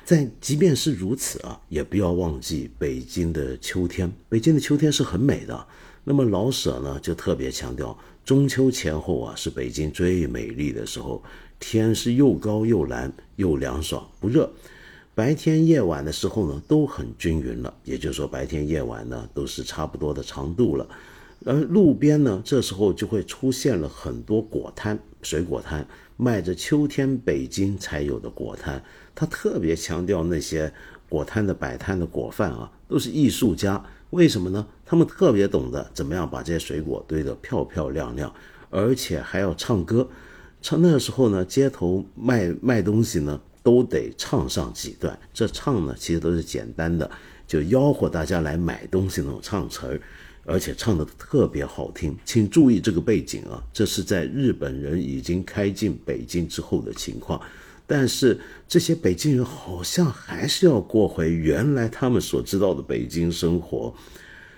[0.08, 4.10] 在即便是如此啊，也不要忘记北京的秋天。
[4.30, 5.68] 北京的秋天是很美的。
[6.06, 11.22] 那么老舍呢，就特别强调，中秋前后啊是北京最美丽的时候，
[11.60, 14.50] 天是又高又蓝又凉爽不热，
[15.14, 20.88] 白天夜晚的时候呢都很均匀了，也就是说白天夜晚呢都是差不多的长度了。
[21.46, 28.82] 而路边呢，这时候就会出现了很多果摊、水果摊，卖着秋天北京才有的果摊。
[29.20, 30.72] 他特别强调那些
[31.10, 33.84] 果摊的摆摊的果贩啊，都是艺术家。
[34.12, 34.68] 为什么呢？
[34.86, 38.32] 他们特别懂得怎么样把这些水果堆得漂漂亮亮，
[38.70, 40.08] 而且还要唱歌。
[40.62, 45.18] 唱那个时候呢，街头卖卖东西呢，都得唱上几段。
[45.34, 47.10] 这唱呢，其实都是简单的，
[47.48, 50.00] 就吆喝大家来买东西那种唱词儿，
[50.46, 52.16] 而且唱的特别好听。
[52.24, 57.42] 请注意这个背景啊，这是在日本人已经开进北京之后的情况。
[57.88, 63.92] 但是这些北京人好像还是要过回原来他们所知道的北京生活。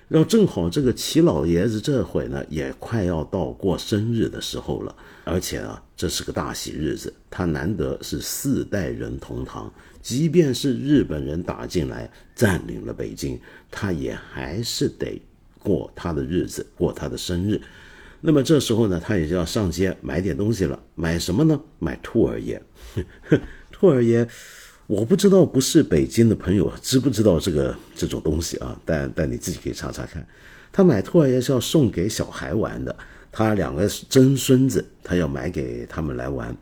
[0.08, 13.40] 然后正好这个齐老爷子这会呢，也快要到过生日的时候了，而且啊，这是个大喜日子，他难得是四代人同堂，即便是日本人打进来占领了北京，
[13.70, 15.22] 他也还是得
[15.60, 17.62] 过他的日子，过他的生日。
[18.20, 21.62] 那么这时候呢，他也就要上街买点东西了，买什么呢？
[21.78, 22.60] 买兔儿爷。
[23.72, 24.28] 兔儿爷。
[24.88, 28.76] 我不知道不是北京的朋友知不知道这个这种东西啊？
[28.84, 30.28] 但但你自己可以查查看。
[30.72, 32.96] 他买兔儿爷是要送给小孩玩的，
[33.32, 36.56] 他两个曾孙子，他要买给他们来玩。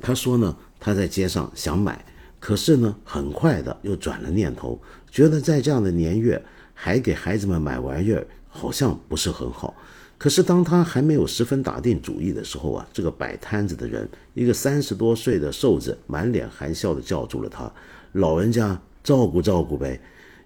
[0.00, 2.02] 他说呢，他在街上想买，
[2.40, 9.76] 可是呢，很快的又转了念头，觉得在这样的年月还给孩子们买玩意儿，好像不是很好。
[10.18, 17.72] 可是当他还没有十分打定主意的时候啊，这个摆摊子的人，一个三十多岁的瘦子，满脸含笑的叫住了他
[18.12, 20.00] ：“老人家，照顾照顾呗。”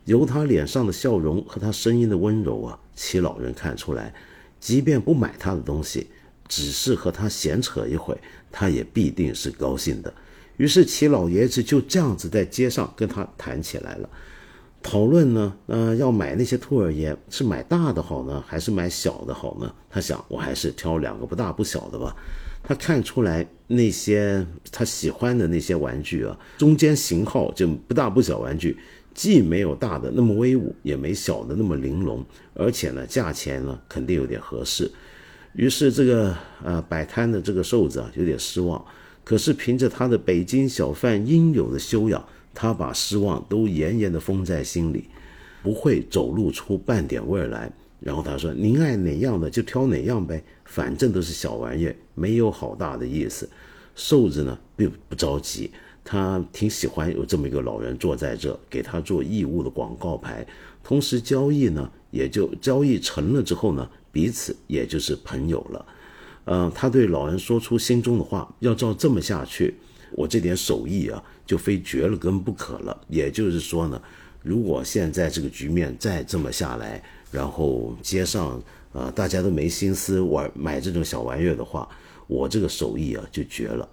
[0.04, 4.12] 由他脸上的笑容和他声音的温柔啊，齐老人看出来，
[4.60, 6.08] 即便不买他的东西，
[6.48, 8.18] 只是和他闲扯一会，
[8.50, 10.12] 他也必定是高兴的。
[10.58, 14.10] 于是齐老爷子就这样子在街上跟他谈起来了。
[14.82, 19.72] 讨论呢，呃，要买那些兔儿爷是买大的好呢，还是买小的好呢？
[19.88, 22.14] 他想，我还是挑两个不大不小的吧。
[22.64, 28.76] 他看出来那些他喜欢的那些玩具啊，中间型号就不大不小玩具，
[29.14, 34.90] 既没有大的那么威武，也没小的那么玲珑，而且呢，价钱呢肯定有点合适。
[35.54, 38.84] 于是这个呃摆摊的这个瘦子啊有点失望，
[39.24, 42.24] 可是凭着他的北京小贩应有的修养。
[42.54, 45.04] 他把失望都严严地封在心里，
[45.62, 47.70] 不会走露出半点味儿来。
[48.00, 53.48] 然后他说：“您爱哪样的就挑哪样呗，反正都是小玩意儿，没有好大的意思。”
[53.94, 55.70] 瘦子呢并不着急，
[56.02, 60.44] 他挺喜欢有这么一个老人坐在这给他做义务的广告牌。
[60.82, 65.86] 同时交易呢也就交易成了之后呢，彼此也就是朋友了。
[66.46, 69.74] 嗯，他对老人说出心中的话：要照这么下去。
[70.14, 73.00] 我这点手艺啊，就非绝了根不可了。
[73.08, 74.00] 也就是说呢，
[74.42, 81.88] 如果现在这个局面再这么下来，然后街上啊大家都没心思玩买这种小玩意儿的话，
[82.26, 83.88] 我这个手艺啊就绝了。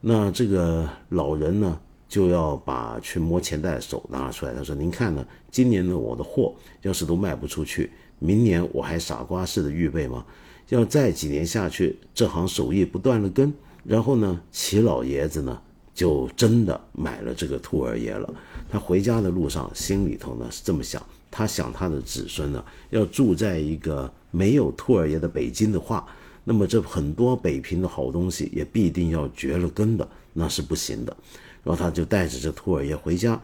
[0.00, 10.24] 那这个老人呢，就要把去摸钱袋的手拿出来，他说：“您看呢，今年呢我的货要是都卖不出去，明年我还傻瓜似的预备吗？
[10.70, 13.52] 要再几年下去，这行手艺不断了根。”
[13.84, 15.60] 然后呢，齐老爷子呢，
[15.94, 18.32] 就真的买了这个兔儿爷了。
[18.68, 26.06] 他回家的路上，心里头呢是这么想：他想他的子孙呢，要住在一个没有兔儿爷的北京的话，
[26.44, 31.16] 那么这很多北平的好东西也必定要绝了根的，那是不行的。
[31.64, 33.40] 然后他就带着这兔儿爷回家，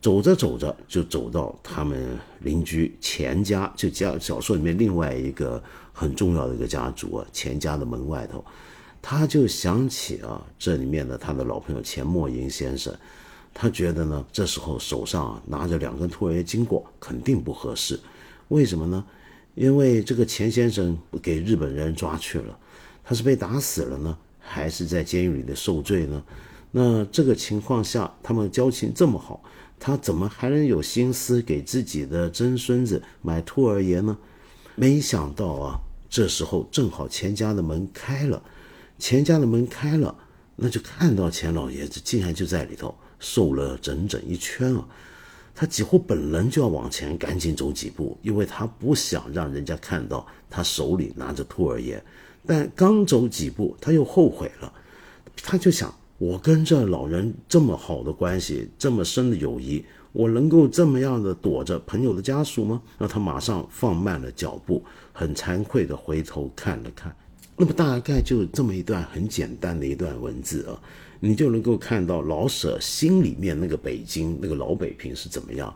[0.00, 8.44] 走着走着就走到他们邻居钱家，就家小说里面另外一个很重要的一个家族啊，钱家的门外头。
[9.00, 12.94] 他就想起啊，这里面的他的老朋友钱默吟先生，
[13.54, 17.98] 他觉得呢，这时候手上啊拿着两根兔儿爷经过，肯定不合适。
[18.48, 19.04] 为什么呢？
[19.54, 22.58] 因为这个钱先生给日本人抓去了，
[23.02, 26.22] 他是被打死了呢，还是在监狱里的受罪呢？
[26.70, 29.42] 那这个情况下，他们交情这么好，
[29.80, 34.16] 他怎么还能有心思给自己的曾孙子买兔儿爷呢？
[34.74, 35.80] 没想到啊，
[36.10, 38.42] 这时候正好钱家的门开了。
[38.98, 40.14] 钱家的门开了，
[40.56, 44.86] 那就看到钱老爷子竟然就在里头瘦了整整一圈啊！
[45.54, 52.02] 他几乎本能就要往前赶紧走几步，因为他不想让人家看到他手里拿着兔儿爷。
[52.46, 54.72] 但刚走几步，他又后悔了。
[55.42, 62.80] 他就想：我跟这老人这么好的关系，这么深的友谊，我能够这么样的躲着朋友的家属吗？
[62.96, 67.14] 让他马上放慢了脚步，很惭愧地回头看了看。
[67.58, 70.80] 那么大概就这么一段很简单的一段文字啊，
[71.18, 75.74] 你就能够看到老舍心里面那个北京那个老北平是怎么样。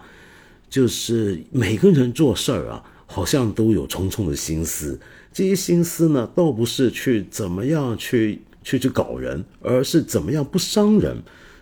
[0.71, 4.99] 就是每个人做事儿啊，好像都有重重的心思。
[5.33, 11.21] 这些心思呢，倒不是去怎么样去去去搞人，而是怎么样不伤人，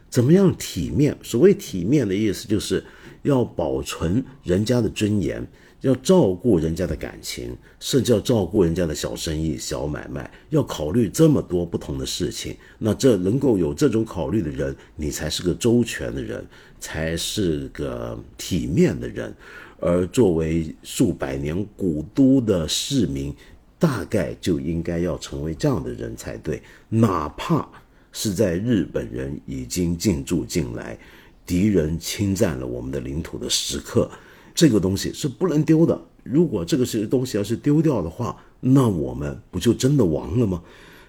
[0.08, 1.16] 怎么样体面。
[1.22, 2.84] 所谓体面的意思，就是
[3.22, 5.44] 要保存人家的尊严。
[5.80, 12.56] 要照顾人家的感情，甚至要照顾人家的小生意、小买卖，要考虑这么多不同的事情。
[12.78, 16.46] 那这能够有这种考虑的人，你才是个周全的人，
[16.78, 19.34] 才是个体面的人。
[19.78, 23.34] 而作为数百年古都的市民，
[23.78, 26.62] 大概就应该要成为这样的人才对。
[26.90, 27.66] 哪怕
[28.12, 30.98] 是在日本人已经进驻进来，
[31.46, 34.10] 敌人侵占了我们的领土的时刻。
[34.54, 36.00] 这个东西是不能丢的。
[36.22, 40.62] 如果这个是东西要是丢掉的话，那我们不就真的亡了吗？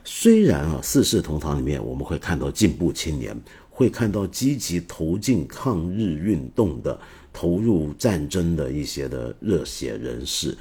[0.06, 3.40] 虽然啊，四世同堂里面我们会看到进步青年，
[3.70, 6.98] 会看到积极投进抗日运动的、
[7.34, 10.58] 投入战争的一些的热血人士，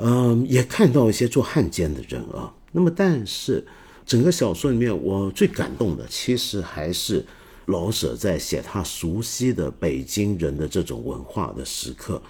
[0.00, 2.52] 嗯，也看到一些做汉奸的人啊。
[2.72, 3.62] 那么，但是
[4.06, 7.24] 整个小说里面，我最感动的其实还是。
[7.66, 12.20] 老舍在写他熟悉的北京人的这种文化的时刻，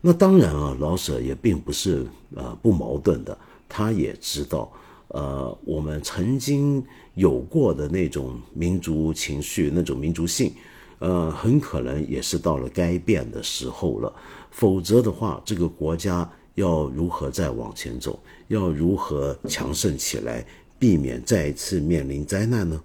[0.00, 3.36] 那当然啊，老舍也并不是呃不矛盾的，
[3.68, 4.70] 他也知道，
[5.08, 10.52] 呃，我们曾经有过的那种民族情绪、那种民族性，
[10.98, 14.12] 呃，很可能也是到了该变的时候了。
[14.50, 18.18] 否则的话，这个国家要如何再往前走？
[18.48, 20.46] 要如何强盛起来，
[20.78, 22.80] 避免再次面临灾难呢？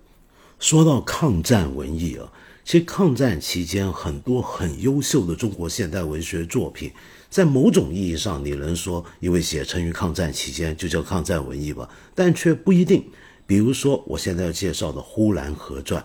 [0.61, 2.31] 说到抗战文艺啊，
[2.63, 6.91] 其实抗战期间很多很优秀的中国现代文学作品，
[7.31, 11.89] 在某种意义上，你能说因为写成于抗战期间就叫抗战文艺吧？
[12.13, 13.03] 但却不一定。
[13.47, 15.99] 比如说，我现在要介绍的《呼兰河传》，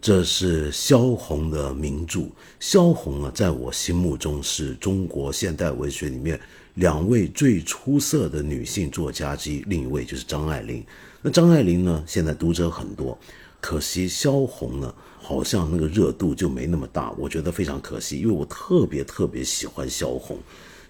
[0.00, 2.20] 这是萧红的名著。
[2.60, 6.38] 萧红啊，在我心目中是中国现代文学里面
[6.74, 10.86] 两位最出色的女性作家之一，另一位就是张爱玲。
[11.20, 13.18] 那张爱玲呢，现在读者很多。
[13.60, 20.38] 可惜萧红呢，好像那个热度就没那么大，我觉得非常可惜，因为我特别特别喜欢萧红。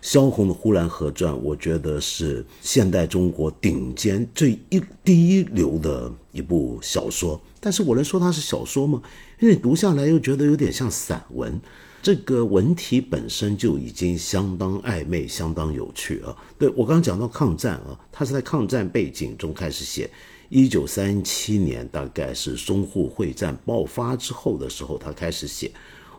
[0.01, 7.41] 萧红的《呼兰河传》，我觉得是现代中国顶尖最一第一流的一部小说。
[7.59, 9.03] 但是我能说它是小说吗？
[9.41, 11.61] 因为你读下来又觉得有点像散文，
[12.01, 16.37] 这个文体本身就已经相当暧昧、相当有趣啊。
[16.57, 20.09] 对我刚刚讲到抗战啊，他是在抗战背景中开始写。
[20.51, 25.71] 一九三七年，大概是淞沪会战爆发之后的时候，他开始写，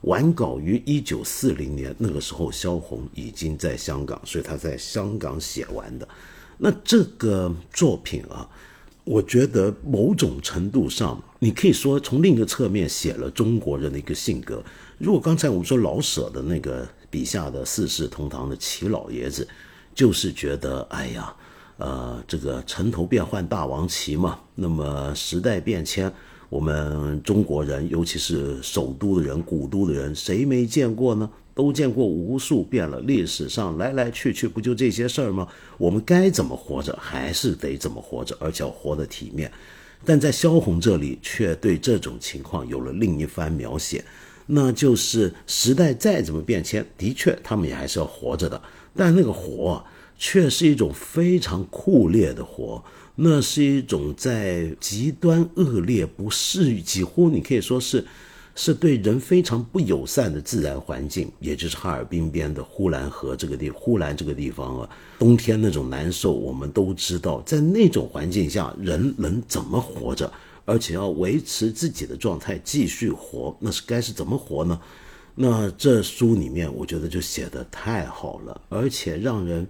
[0.01, 1.95] 完稿于一九四零年。
[1.97, 6.07] 那个时候，萧红已经在香港，所以他在香港写完的。
[6.59, 8.47] 那这个作品啊，
[9.03, 14.63] 我觉得某种程度上，你可以说从另一个侧面写了中国人的一个性格。
[14.99, 19.47] 如果刚才我们说老舍的那个笔下的四世同堂的齐老爷子，
[19.95, 21.35] 就是觉得，哎呀。
[21.79, 26.11] 呃，这个城头变换大王旗嘛，那么时代变迁，
[26.49, 31.29] 我们中国人，尤其是首都的人、古都的人，谁没见过呢？
[31.55, 32.99] 都见过无数遍了。
[32.99, 35.47] 历史上来来去去，不就这些事儿吗？
[35.77, 39.49] 我们该怎么活着，还是得怎么活着，而且要活得体面。
[40.03, 44.03] 但在萧红这里，却对这种情况有了另一番描写，
[44.45, 48.61] 那就是时代再怎么变迁，的确他们也还是要活着的，
[48.93, 49.81] 但那个活。
[50.21, 52.83] 却是一种非常酷烈的活，
[53.15, 58.05] 那是一种在极端恶劣、不适于几乎你可以说是，
[58.53, 70.29] 是对人非常不友善的自然环境，也就是哈尔滨边的呼兰河这个地，呼兰这个地方啊，冬天那种难受，我们都知道，在那种环境下，人能怎么活着，
[70.65, 74.77] 而且要维持自己的状态继续活，那是该是怎么活呢？
[75.35, 79.65] 那这书里面，我觉得就写的太好了，而且让人。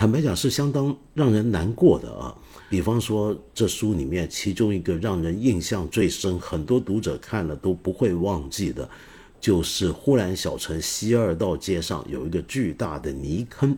[0.00, 2.34] 坦白讲是相当让人难过的啊，
[2.70, 8.88] 比方说这书里面其中一个让人印象最深，很多读者看了都不会忘记的，
[9.42, 13.76] 就是呼兰小城西二道街上有一个巨大的泥坑，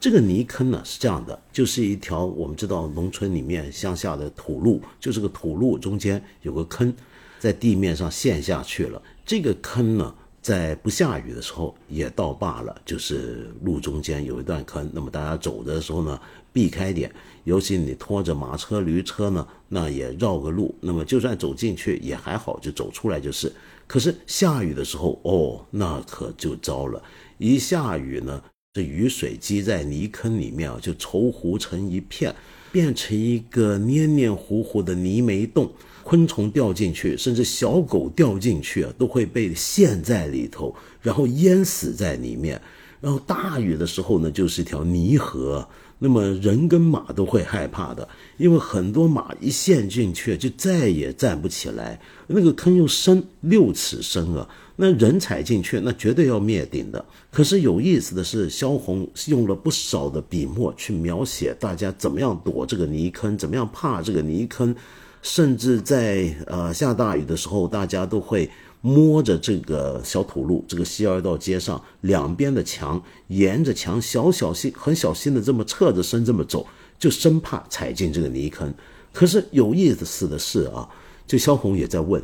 [0.00, 6.90] 这个泥坑呢是这样的，就是一条我们知道农村里面乡下的土路，就是个土路中间有个坑，
[7.38, 10.14] 在地面上陷下去了，这个坑呢。
[10.48, 16.18] 在不下雨的时候也倒罢了，就是路中间有一段坑，那么大家走的时候呢，
[16.54, 17.12] 避开点，
[17.44, 23.52] 尤其你拖着马车、驴车呢，那也绕个路，那么就算走进去也还好，就走出来就是。
[23.86, 27.02] 可是下雨的时候，哦，那可就糟了，
[27.36, 28.42] 一下雨呢，
[28.72, 32.34] 这雨水积在泥坑里面啊，就稠糊成一片，
[32.72, 35.70] 变成一个黏黏糊糊的泥煤洞。
[36.08, 42.58] 昆虫掉进去，甚至小狗掉进去啊，都会被陷在里头，然后淹死在里面。
[42.98, 52.00] 然后大雨的时候呢，就是一条泥河，那么人跟马都会害怕的，因为很多马一陷进去就再也站不起来。
[52.26, 57.04] 那个坑又深六尺深啊，那人踩进去，那绝对要灭顶的。
[57.30, 64.74] 可是有意思的是，萧红用了不少的笔墨去描写大家怎么样躲这个泥坑，怎么样怕这个泥坑，
[65.22, 68.50] 甚至在呃下大雨的时候，大家都会
[68.80, 76.66] 摸着这个小土路，这个西二道街上两边的墙，沿着墙小小心、很小心的这么侧着身这么走，
[76.98, 78.72] 就生怕踩进这个泥坑。
[79.12, 80.88] 可是有意思的是啊，
[81.26, 82.22] 就萧红也在问，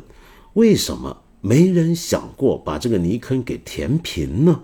[0.53, 1.21] 为什么？
[1.41, 4.61] 没人想过把这个泥坑给填平呢？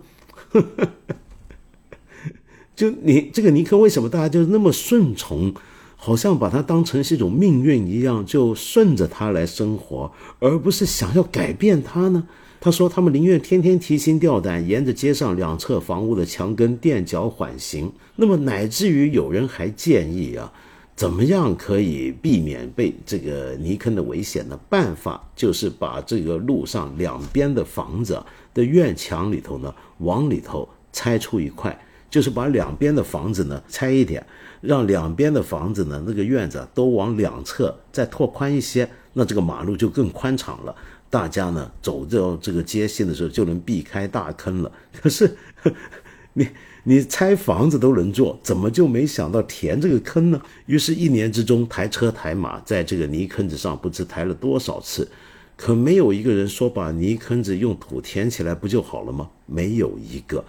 [2.75, 5.53] 就你这个泥坑，为什么大家就那么顺从，
[6.03, 12.27] 好像把它当成是一种命运一样，就顺着它来生活，而不是想要改变它呢？
[12.59, 17.91] 他说，他们宁愿天天提心吊胆，沿着街上两侧房屋的墙根垫脚缓行。
[18.15, 20.51] 那么，乃至于有人还建议啊。
[20.95, 24.59] 怎么样可以避免被这个泥坑的危险呢？
[24.69, 28.19] 办法就是把这个路上两边的房子
[28.55, 31.79] 的院墙里头呢，往里头拆出一块，
[32.09, 34.23] 就是把两边的房子呢拆一点，
[34.61, 40.75] 让两边的房子呢那个院子都往两侧再拓宽一些，那这个马路就更宽敞了。
[41.09, 44.71] 大家呢走到这个街心的时候就能避开大坑了。
[45.01, 45.35] 可是
[46.33, 46.47] 你。
[46.83, 50.41] 你拆房子都能做，怎么就没想到填这个坑呢？
[50.65, 55.07] 于是，一年之中抬车抬马在这个泥坑子上不知抬了多少次，
[55.55, 59.29] 可没有一个人说把泥坑子用土填起来不就好了吗？
[59.45, 60.43] 没有一个。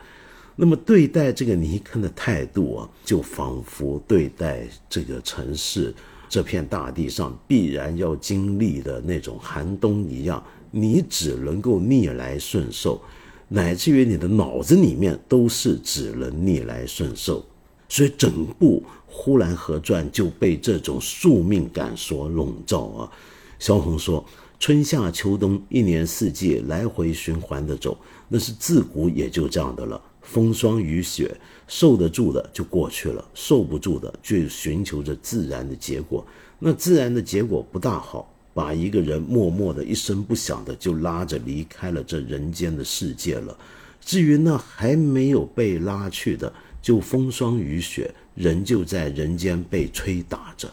[0.54, 5.94] 那么对待这个泥坑的态度啊，就仿佛对待这个城市
[6.28, 13.00] 这片大地上必然要经历的那种寒冬一样，你只能够逆来顺受。
[13.48, 17.44] 乃至于你的脑子里面都是只能逆来顺受，
[17.86, 23.12] 所以整部《呼兰河传》就被这种宿命感所笼罩啊。
[23.58, 24.24] 萧红说
[24.58, 27.98] ：“春夏秋冬，一年四季来回循环的走，
[28.28, 30.00] 那是自古也就这样的了。
[30.32, 31.36] 风霜雨雪，
[31.68, 36.26] 受得住的就过去了，受不住的就寻求着自然的结果。
[36.58, 43.56] 那自然的结果不大好。”把一个人默默的一声不响的就拉着离开了这人间的世界了。
[43.98, 46.52] 至于那还没有被拉去的，
[46.82, 50.70] 就风霜雨雪，仍旧在人间被吹打着。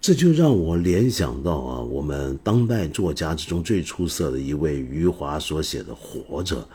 [0.00, 6.68] 这就让我联想到啊，我们当代作家之中最出色的一位余华所写的《活着》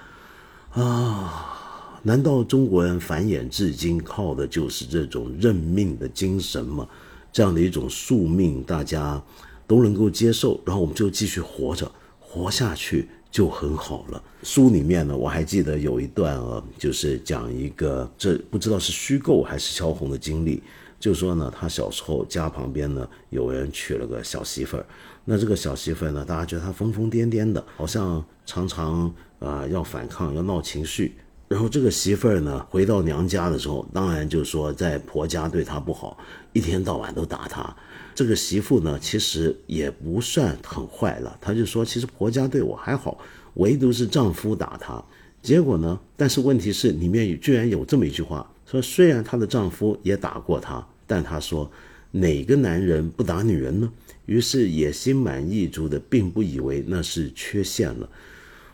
[0.81, 1.60] 啊。
[2.03, 6.87] 难道中国人繁衍至今靠的就是这种认命的精神吗？
[7.31, 9.21] 这样的一种宿命，大家。
[9.67, 11.89] 都能够接受，然后我们就继续活着，
[12.19, 14.21] 活下去就很好了。
[14.43, 20.61] 书里面呢，我还记得有一段啊，就是讲一个这不知道是虚构还是萧红的经历，
[20.99, 24.85] 就说呢，他小时候家旁边呢有人娶了个小媳妇儿，
[25.23, 31.15] 那这个小媳妇儿呢，大家觉得她疯疯癫癫的，好像常常啊要反抗，要闹情绪。
[31.51, 36.17] 然后这个媳妇儿呢，回到娘家的时候，当然就说在婆家对她不好，
[36.53, 37.75] 一天到晚都打她。
[38.15, 41.37] 这个媳妇呢，其实也不算很坏了。
[41.41, 43.17] 她就说，其实婆家对我还好，
[43.55, 45.03] 唯独是丈夫打她。
[45.41, 51.69] 结果呢，但是问题是里面居然有这么一句话，说虽然她的丈夫也打过她，但她说
[52.11, 53.91] 哪个男人不打女人呢？
[54.25, 58.09] 于是也心满意足的，并不以为那是缺陷了。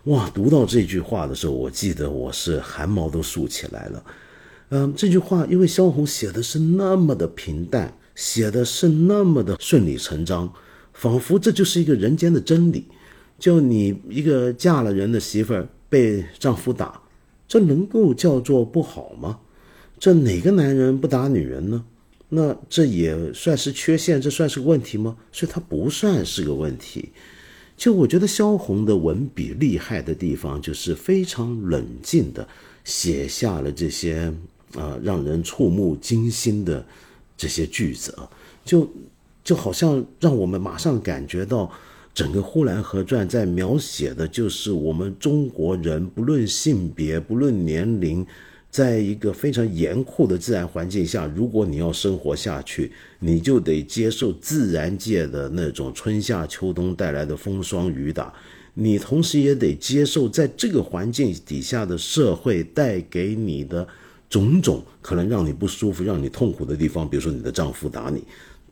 [0.08, 4.04] 哇，读到这句话的时候，我记得我是汗毛都竖起来了。
[4.70, 7.94] 嗯，这句话因为萧红写的是那么的平淡。
[8.16, 10.52] 写的是那么的顺理成章，
[10.92, 12.84] 仿佛这就是一个人间的真理。
[13.38, 17.00] 就你一个嫁了人的媳妇儿被丈夫打，
[17.48, 19.38] 这能够叫做不好吗？
[20.00, 21.86] 这哪个男人不打女人呢？
[22.30, 25.16] 那这也算是缺陷，这算是个问题吗？
[25.32, 27.10] 所以它不算是个问题。
[27.78, 32.46] 就我觉得萧红的文笔厉害的地方，就是非常冷静的
[32.84, 34.34] 写下了这些
[34.76, 36.86] 啊让人触目惊心的。
[37.40, 38.28] 这些句子啊，
[38.66, 38.90] 就
[39.44, 41.72] 就好像让我们马上感觉到，
[42.12, 48.26] 整个《呼兰河传》在描写的就是我们中国人，不论性别，不论年龄，
[48.70, 58.34] 在一个非常严酷的自然环境下，如果你要生活下去，你就得接受自然界的那种春夏秋冬带来的风霜雨打，
[58.74, 63.88] 你同时也得接受在这个环境底下的社会带给你的。
[64.30, 68.22] 种种可能让你不舒服、让你痛苦的地方，比如说你的丈夫打你，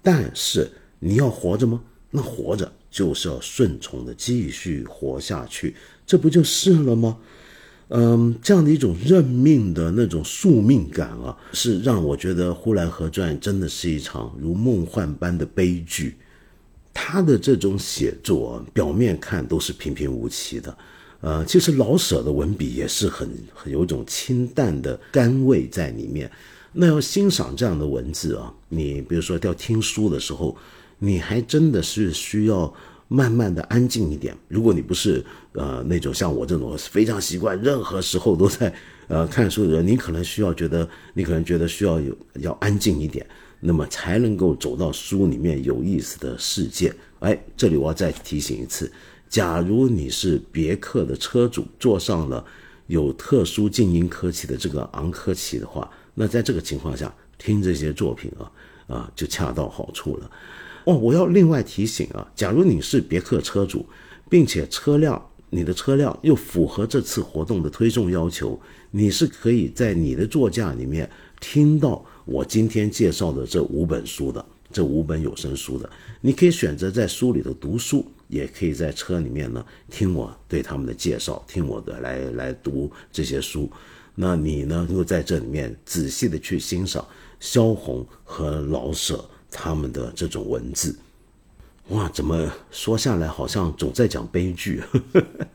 [0.01, 0.69] 但是
[0.99, 1.81] 你要活着吗？
[2.11, 5.73] 那活着就是要顺从的继续活下去，
[6.05, 7.17] 这不就是了吗？
[7.89, 16.15] 嗯，这样的一种认命的那种宿命感啊，是让我觉得《呼兰河传》真的是一场如梦幻般的悲剧。
[16.93, 20.77] 他的这种写作，表面看都是平平无奇的。
[21.21, 26.31] 呃，其实老舍的文笔也是很很有一种清淡的甘味在里面。
[26.71, 30.55] 那要欣赏这样的文字啊，你比如说要听书的时候，
[30.99, 32.73] 你还真的是需要
[33.07, 34.35] 慢慢的安静一点。
[34.47, 38.73] 如果你不是呃那种像我这种非常习惯任何时候都在
[39.07, 43.25] 呃看书的人，你可能需要觉得你可能觉得需要有要安静一点，
[43.59, 46.93] 那么才能够走到书里面有意思的世界。
[47.19, 48.91] 哎，这里我要再提醒一次。
[49.27, 52.43] 假如你是别克的车主，坐上了
[52.87, 60.29] 有特殊静音科技的这个昂科旗的话，那在这个情况下听这些作品啊啊就恰到好处了。
[60.85, 63.85] 哦，我要另外提醒啊，假如你是别克车主，
[64.29, 68.59] 并且车辆你的车辆又符合这次活动的推送要求，
[68.91, 71.09] 你是可以在你的座驾里面
[71.39, 75.89] 听到我今天介绍的这五本书的，这五本有声书的，
[76.21, 78.05] 你可以选择在书里头读书。
[78.27, 83.69] 也可以在车里面呢听我对他们的介绍，听我的来来读这些书。
[84.15, 87.05] 那你呢，又在这里面仔细的去欣赏
[87.39, 90.95] 萧红和老舍他们的这种文字，
[91.89, 94.81] 哇，怎么说下来好像总在讲悲剧？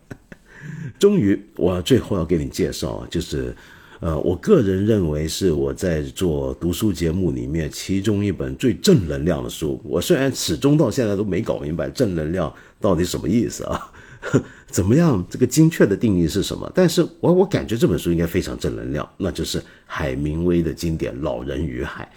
[0.98, 3.54] 终于，我最后要给你介绍，就是。
[4.02, 9.78] 呃，我个人认为是我在做读书节目里面其中一本最正能量的书。
[9.84, 13.92] 我虽然始终到现在都没搞明白正能量到底什么意思啊，
[14.68, 16.72] 怎么样这个精确的定义是什么？
[16.74, 22.10] 但是我我感觉这本书应该非常正能量，那就是海明威的经典《老人与海》。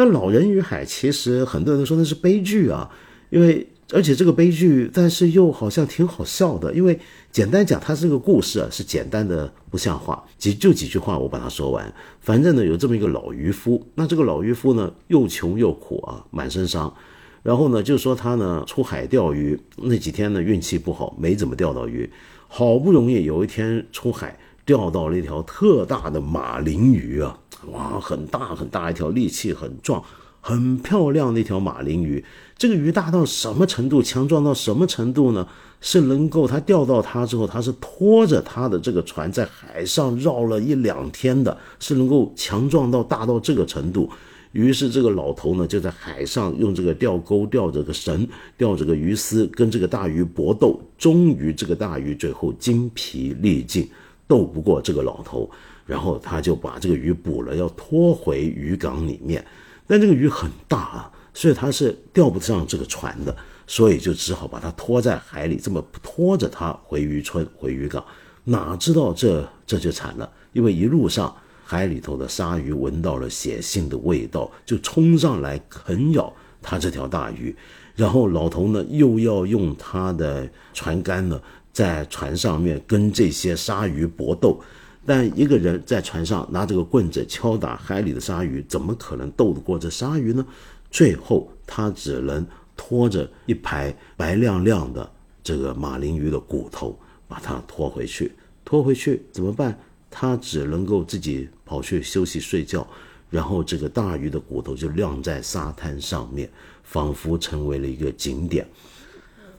[0.00, 2.90] 那《老人与海》其实很多人都说那是悲剧啊，
[3.28, 3.66] 因为。
[3.92, 6.96] 而且这个悲剧，但是又好像挺好笑的，因为
[7.32, 11.92] 简单讲，它这个故事啊是简单的不像话，几就几句话我把它说完。
[12.20, 16.94] 反正呢有这么一个老渔夫，那这个老渔夫呢又穷又苦啊，满身伤。
[17.42, 22.08] 然后呢就说他呢出海钓鱼那几天呢运气不好，没怎么钓到鱼。
[22.46, 27.36] 好不容易有一天出海钓到了一条特大的马林鱼啊，
[27.68, 30.02] 哇，很大很大一条，力气很壮。
[30.42, 32.24] 很漂亮的一条马林鱼，
[32.56, 35.46] 这个鱼大到什么程度，强壮到什么程度呢？
[35.82, 44.08] 是能够它钓到它之后，它是拖着它的这个船在海上绕了一两天的，是能够强壮到大到这个程度。
[44.52, 50.80] 于是这个老头呢，就在海上用这个钓钩钓着个绳，钓着个鱼丝，跟这个大鱼搏斗。
[50.96, 53.86] 终于这个大鱼最后精疲力尽，
[54.26, 55.50] 斗不过这个老头，
[55.90, 59.44] 然后他就把这个鱼捕了，要拖回渔港里面。
[59.88, 63.36] 但这个鱼很大啊，所以他是钓不上这个船的，
[63.66, 68.04] 所以就只好把它拖在海里，这么拖着它回渔村、回渔港。
[68.44, 71.34] 哪知道这这就惨了，因为一路上
[71.64, 76.32] 海里头的鲨鱼闻到了血腥的味道，就冲上来啃咬
[76.62, 77.52] 他这条大鱼。
[77.96, 81.40] 然后老头呢，又要用他的船杆呢，
[81.72, 84.62] 在船上面跟这些鲨鱼搏斗。
[85.06, 90.44] 但一个人在船上拿着个棍子敲打海里的鲨鱼，怎么可能斗得过这鲨鱼呢？
[90.90, 92.46] 最后他只能
[92.76, 95.10] 拖着一排白亮亮的
[95.42, 98.32] 这个马林鱼的骨头，把它拖回去。
[98.64, 99.76] 拖回去怎么办？
[100.10, 102.86] 他只能够自己跑去休息睡觉。
[103.30, 106.50] 然后这个大鱼的骨头就晾在沙滩上面，
[106.82, 108.68] 仿佛成为了一个景点。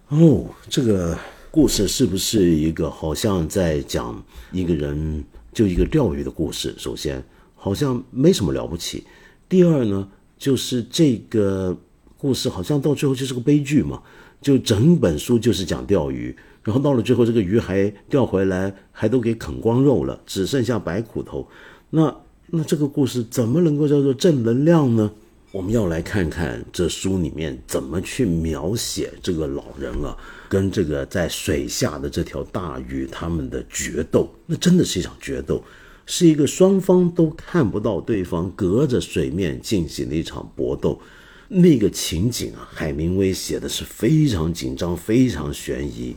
[0.10, 1.18] 哦，这个。
[1.54, 4.24] 故事是不是一个好像在讲
[4.54, 5.22] 一个人
[5.52, 6.74] 就一个钓鱼的故事？
[6.78, 7.22] 首先，
[7.56, 9.04] 好像没什么了不起。
[9.49, 11.78] 第二呢，就是这个
[12.18, 14.02] 故事好像到最后就是个悲剧嘛，
[14.41, 16.34] 就整本书就是讲钓鱼，
[16.64, 21.45] 然后到了最后这个鱼还钓回来，还都给啃光肉了，只剩下白骨头。
[21.89, 22.16] 那
[22.47, 25.12] 那这个故事怎么能够叫做正能量呢？
[25.52, 30.16] 我们要来看看这书里面怎么去描写这个老人啊。
[30.52, 35.64] 跟这个在水下的这条大鱼他们的决斗，那真的是一场决斗，
[36.06, 40.99] 是一个双方都看不到对方，隔着水面进行的一场搏斗。
[41.47, 46.14] 那个情景啊，海明威写的是非常紧张，非常悬疑。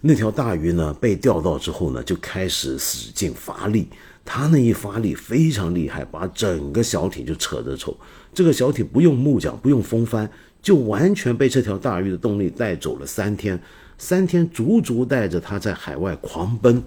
[0.00, 3.88] 那条大鱼呢被钓到之后呢，就开始使劲发力，
[4.24, 7.98] 他那一发力非常厉害，把整个小艇就扯着走。
[8.32, 10.30] 这个小艇不用木桨，不用风帆。
[10.64, 13.62] 就完全被这条大鱼的动力带走了三天，
[13.98, 16.82] 三天足足带着他在海外狂奔。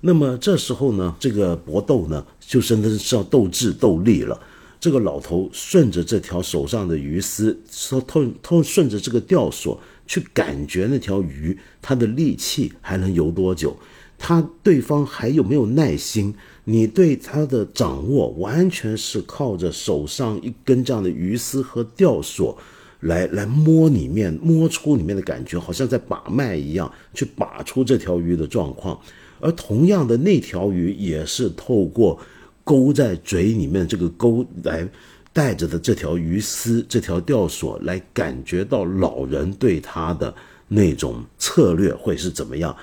[0.00, 4.40] 那么这时候呢，这个搏斗呢，就真的是要斗智斗力了。
[4.80, 13.76] 这个老头顺着这条手上的鱼丝，说透透顺着这个钓索去感觉那条鱼，它的力气还能游多久？
[14.16, 16.34] 他对方还有没有耐心？
[16.64, 22.56] 你对他的掌握完全是靠着手上一根这样的鱼丝和钓索。
[23.00, 28.98] 来来摸里面，摸出里面的感觉，好像在把脉一样，去把出这条鱼的状况。
[29.40, 32.18] 而同样的那条鱼也是透过
[32.64, 34.86] 勾在嘴里面这个钩来
[35.32, 40.34] 带着的这条鱼丝、这条钓索来感觉到老人对他的
[40.66, 42.76] 那种策略会是怎么样。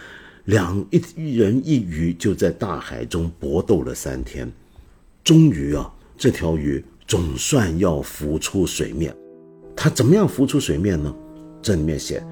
[0.45, 4.49] 两一人一鱼就在大海中搏斗了三天，
[5.23, 9.13] 终于啊，这条鱼总算要浮出水面。
[9.75, 11.13] 它怎么样浮出水面呢？
[11.61, 12.23] 这里面写，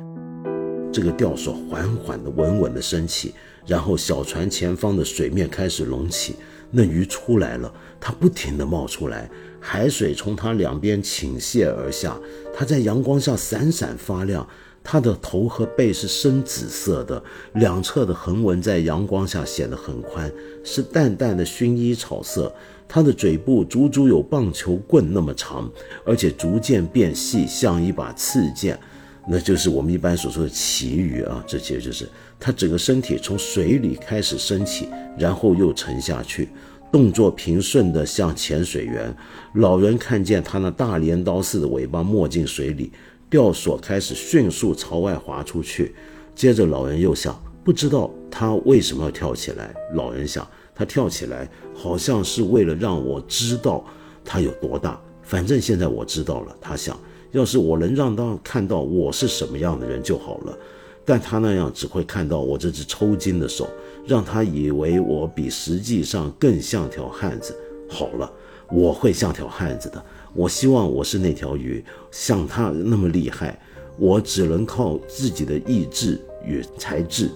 [0.91, 3.33] 这个钓索缓缓的、稳稳的升起，
[3.67, 6.35] 然后小船前方的水面开始隆起，
[6.71, 9.29] 那鱼出来了，它不停的冒出来，
[9.59, 12.17] 海水从它两边倾泻而下，
[12.53, 14.47] 它在阳光下闪闪发亮。
[14.85, 17.23] 它的头和背是深紫色的，
[17.53, 20.29] 两侧的横纹在阳光下显得很宽，
[20.61, 22.53] 是淡淡的薰衣草色。
[22.87, 25.69] 它的嘴部足足有棒球棍那么长，
[26.05, 28.79] 而且逐渐变细，像一把刺剑，
[29.27, 31.43] 那就是我们一般所说的旗鱼啊。
[31.47, 32.07] 这其实就是
[32.39, 36.49] 它整个身体从水里开始升起，然后又沉下去，
[36.91, 39.15] 动作平顺的像潜水员。
[39.55, 42.91] 老人看见它那大镰刀似的尾巴没进水里。
[43.29, 45.95] 钓索开始迅速朝外滑出去，
[46.35, 49.73] 接着老人又想，不知道他为什么要跳起来。
[49.95, 53.83] 老人想，他跳起来好像是为了让我知道
[54.23, 54.99] 他有多大。
[55.21, 56.55] 反正现在我知道了。
[56.59, 56.99] 他想，
[57.31, 60.57] 要是我能让他看到我是什么样的人就好了。
[61.05, 63.67] 但他那样只会看到我这只抽筋的手，
[64.05, 67.53] 让他以为我比实际上更像条汉子。
[67.89, 68.31] 好了，
[68.71, 70.03] 我会像条汉子的。
[70.33, 73.59] 我希望我是那条鱼，像他那么厉害。
[73.97, 77.29] 我只能靠自己的意志与才智。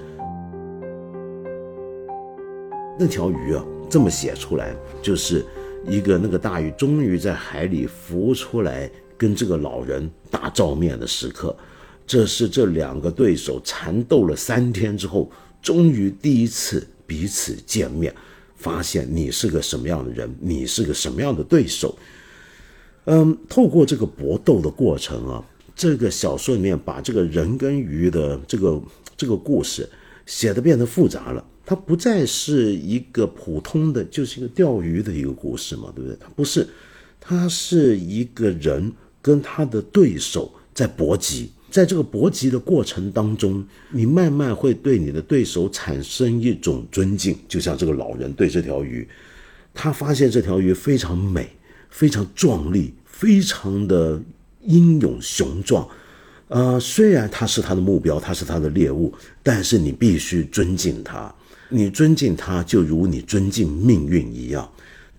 [3.00, 5.46] 那条鱼啊，这么写出来，就是
[5.88, 11.56] 一个那个大鱼终于在海里浮出来，跟这个老人打照面的时刻。
[12.08, 15.30] 这是这两个对手缠斗了三天之后，
[15.62, 18.12] 终于第一次彼此见面，
[18.56, 21.96] 发现你是个什么样的人，你是个什么样的对手。
[23.06, 25.46] 嗯，透过这个搏斗的过程啊，
[25.76, 28.82] 这个小说里面把这个人跟鱼的这个
[29.16, 29.88] 这个故事
[30.26, 31.46] 写的变得复杂了。
[31.68, 36.18] 它不再是一个普通的，就是一个钓鱼的一个故事嘛，对不对？
[36.20, 36.66] 它不是，
[37.20, 38.90] 它是一个人
[39.22, 43.62] 跟他的对手在搏击，在这个搏击的过程当中，
[43.92, 49.06] 你慢慢会对你的对手产生一种尊敬，就像这个老人对这条鱼，
[49.74, 51.50] 他发现这条鱼非常美。
[51.90, 54.22] 非常壮丽，非常的
[54.62, 55.88] 英勇雄壮，
[56.50, 59.12] 呃，虽然他是他的目标，他是他的猎物，
[59.42, 61.34] 但是你必须尊敬他。
[61.70, 64.70] 你尊敬他，就如你尊敬命运一样。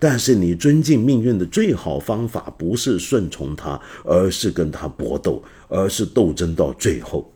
[0.01, 7.29] 但是你尊敬命运的最好方法，不是顺从他，而是跟他搏斗，而是斗争到最后。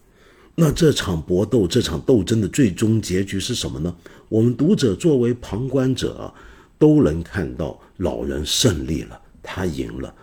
[0.56, 3.94] 那这场搏斗，这场斗争的最终结局是什么呢？
[4.30, 6.34] 我们读者作为旁观者，
[6.80, 9.20] 都能看到老人胜利了。
[9.42, 10.16] 他赢了，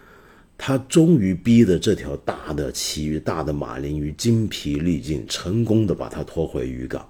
[0.57, 7.07] 他终于逼得这条大的旗鱼、大的马林鱼精疲力尽，成功的把它拖回渔港。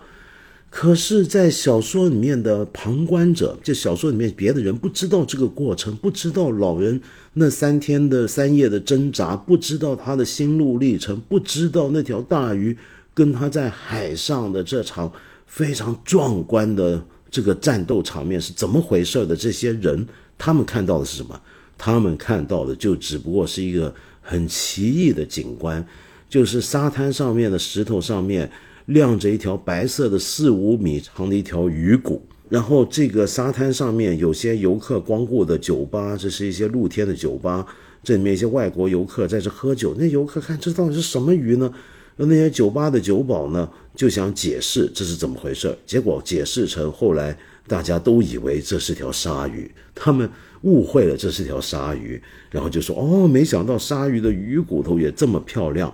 [0.70, 7.00] 可是，在小说里面的旁观者，就小说里面别的人不知道这个过程，不知道老人
[7.34, 12.78] 那三天的三夜的挣扎，不知道他的心路历程，不知道那条大鱼
[13.12, 15.12] 跟他在海上的这场
[15.44, 19.34] 非常壮观的这个战斗场面是怎么回事的。
[19.34, 20.06] 这些人，
[20.38, 21.38] 他们看到的是什么？
[21.76, 25.84] 他们看到的就只不过是一个很奇异的景观，
[26.28, 28.48] 就是沙滩上面的石头上面
[28.86, 37.66] 晾着一条白色的四五米长的一条鱼骨，然后这个沙滩上面有些游客光顾的酒吧，这是一些露天的酒吧，
[38.02, 39.94] 这里面一些外国游客在这喝酒。
[39.98, 41.72] 那游客看这到底是什么鱼呢？
[42.16, 50.28] 那那些酒吧的酒保呢就想解释这是怎么回事，结果解释成后来大家都以为这是条鲨鱼，他们。
[50.62, 55.90] 误会了，这是条鲨鱼，然后就说：“哦，没想到鲨鱼的鱼骨头也这么漂亮。”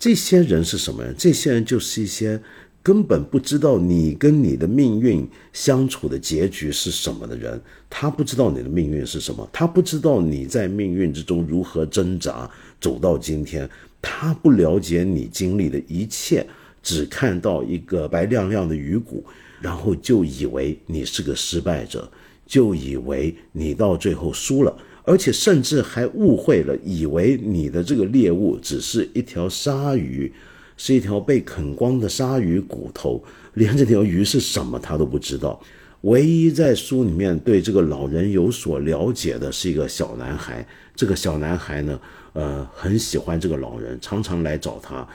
[0.00, 1.14] 这些人是什么人？
[1.18, 2.40] 这些人就是一些
[2.82, 7.60] 根本不知道你跟你的命运相处的结局是什么的人。
[7.90, 13.68] 他不知道你的命运是什么，他不知道你在命运之中如何挣扎走到今天，
[14.00, 16.46] 他不了解你经历的一切，
[16.82, 19.22] 只看到一个白亮亮的鱼骨，
[19.60, 22.10] 然后就以为你是个失败者。
[22.46, 30.32] 就以为你到最后输了，而且甚至还误会了，以为你的这个猎物只是一条鲨鱼，
[30.76, 33.22] 是一条被啃光的鲨鱼骨头，
[33.54, 35.60] 连这条鱼是什么他都不知道。
[36.02, 42.00] 唯一在书里面对这个老人有所了解的是一个小男孩，这个小男孩呢，
[42.32, 45.06] 呃，很喜欢这个老人，常常来找他。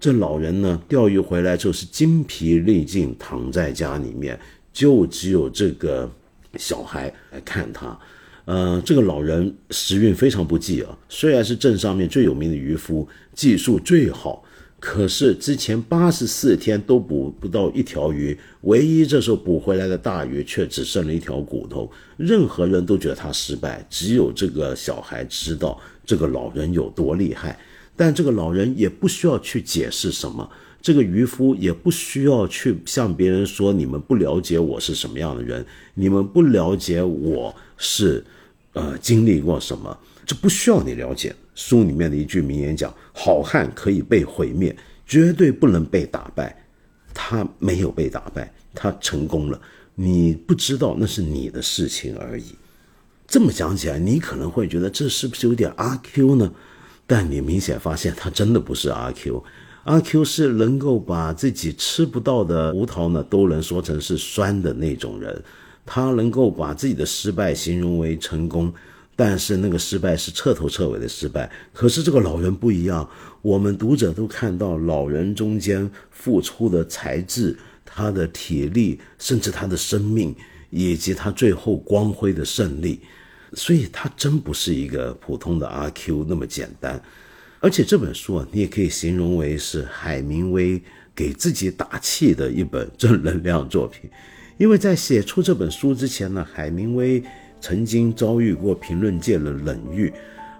[0.00, 4.38] 这老人呢，钓鱼回来就是精疲力尽，躺在家里面。
[4.72, 6.10] 就只有这个
[6.56, 7.96] 小孩来看他。
[8.44, 14.44] 呃，这个老人时运非常不济啊，虽然是镇上面最有名的渔夫，技术最好。
[14.80, 21.88] 可是之前八十四天都捕不到一条鱼，唯一这时候捕回来的大鱼却只剩了一条骨头。
[22.16, 27.56] 任何人都觉得他失败，只有这个小孩知道这个老人有多厉害。
[27.94, 30.50] 但这个老人也不需要去解释什么，
[30.82, 35.64] 这个渔夫也不需要去向别人说你们不了解我是什么样的人，
[35.94, 38.22] 你们不了解我是，
[38.72, 41.34] 呃，经历过什么，这不需要你了解。
[41.54, 44.74] 书里面的一句名言讲：“好汉可以被毁灭，
[45.06, 46.64] 绝对不能被打败。”
[47.14, 49.60] 他没有被打败，他成功了。
[49.94, 52.56] 你不知道那是你的事情而已。
[53.28, 56.52] 这么讲起来，你可能会觉得这是不是有点阿 Q 呢？
[57.06, 59.44] 但你明显发现他真的不是阿 Q。
[59.84, 65.42] 阿 Q 是能够把自己吃不到的葡萄呢，都能说成是酸的那种人。
[65.84, 68.72] 他能够把自己的失败形容为成功。
[69.14, 71.48] 但是那个失败是彻头彻尾的失败。
[71.72, 73.08] 可是这个老人不一样，
[73.42, 80.34] 我们读者都看到老人中间付出的才智、他的体力，甚至他的生命，
[80.70, 83.00] 以及他最后光辉的胜利。
[83.52, 87.00] 所以，他真不是一个普通的阿 Q 那么简单。
[87.62, 90.82] 而且这本书啊，你也可以形容为是海明威
[91.14, 94.10] 给自己打气的一本正能量作品。
[94.58, 97.22] 因为在写出这本书之前呢，海明威。
[97.64, 100.12] 曾经遭遇过评论界的冷遇，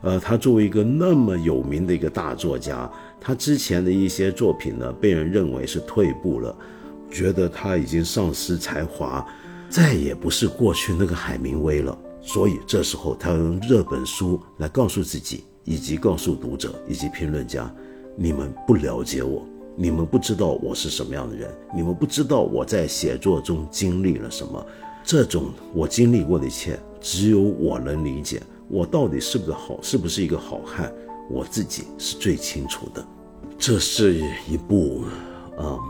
[0.02, 2.88] 呃，他作为一个那么有名的一个大作家，
[3.20, 6.56] 他之前的一些作品呢，被人认为是退步了，
[7.10, 9.26] 觉得他已经丧失才华，
[9.68, 11.98] 再也不是过去那个海明威了。
[12.20, 17.72] 所以这时候，他用这本书来告诉自己，以及告诉读者以及评论家：
[18.16, 19.46] 你们不了解我，
[19.76, 24.66] 你们不知道我是什么样的人，你们不知道我在写作中经历了什么。
[25.04, 26.78] 这种我经历过的一切。
[27.04, 30.92] 只有我能理解，我到底是不是好，是不是一个好汉，
[31.28, 33.04] 我自己是最清楚的。
[33.58, 35.02] 这是一部，
[35.58, 35.80] 嗯，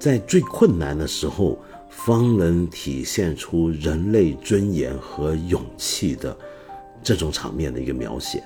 [0.00, 1.56] 在最困难的时候，
[1.88, 6.36] 方能体现出人类尊严和勇气的
[7.04, 8.42] 这种场面的一个描写。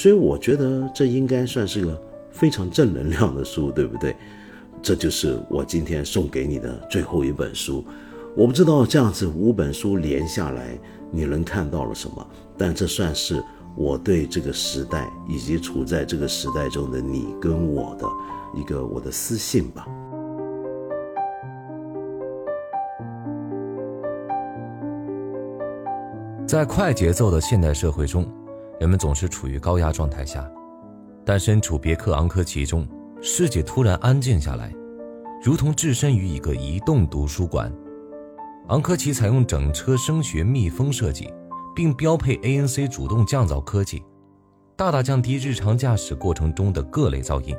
[0.00, 4.16] 所以我觉得这应该算是个非常正能量的书，对不对？
[4.80, 7.84] 这就是我今天送给你的最后一本书。
[8.34, 10.78] 我不知道这样子五本书连下来。
[11.12, 12.26] 你能看到了什么？
[12.56, 13.44] 但这算是
[13.76, 18.06] 我对这个时代以及处在这个时代中的你跟我的
[18.58, 19.86] 一个我的私信吧。
[26.46, 28.26] 在快节奏的现代社会中，
[28.80, 30.50] 人们总是处于高压状态下，
[31.22, 32.88] 但身处别克昂科旗中，
[33.20, 34.74] 世界突然安静下来，
[35.44, 37.70] 如同置身于一个移动图书馆。
[38.68, 41.30] 昂科旗采用整车声学密封设计，
[41.76, 44.02] 并标配 ANC 主动降噪科技，
[44.76, 47.54] 大大降低日常驾驶过程中的各类噪音。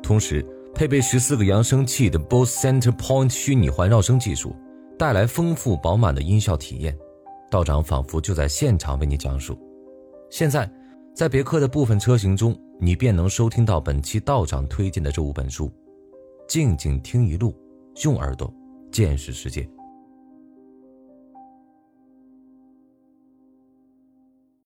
[0.00, 4.54] 同时，配备十四个扬声器的 Bose Center Point 虚拟环绕声技术，
[4.96, 6.96] 带来丰富饱满的音效体验。
[7.50, 9.58] 道长仿佛就在现场为你讲述。
[10.30, 10.70] 现在，
[11.14, 15.70] 在别克的部分车型中，你便能收听到本期道长推荐的这五本书。
[16.48, 17.56] 静静听一路，
[18.04, 18.52] 用耳朵
[18.90, 19.68] 见识世界。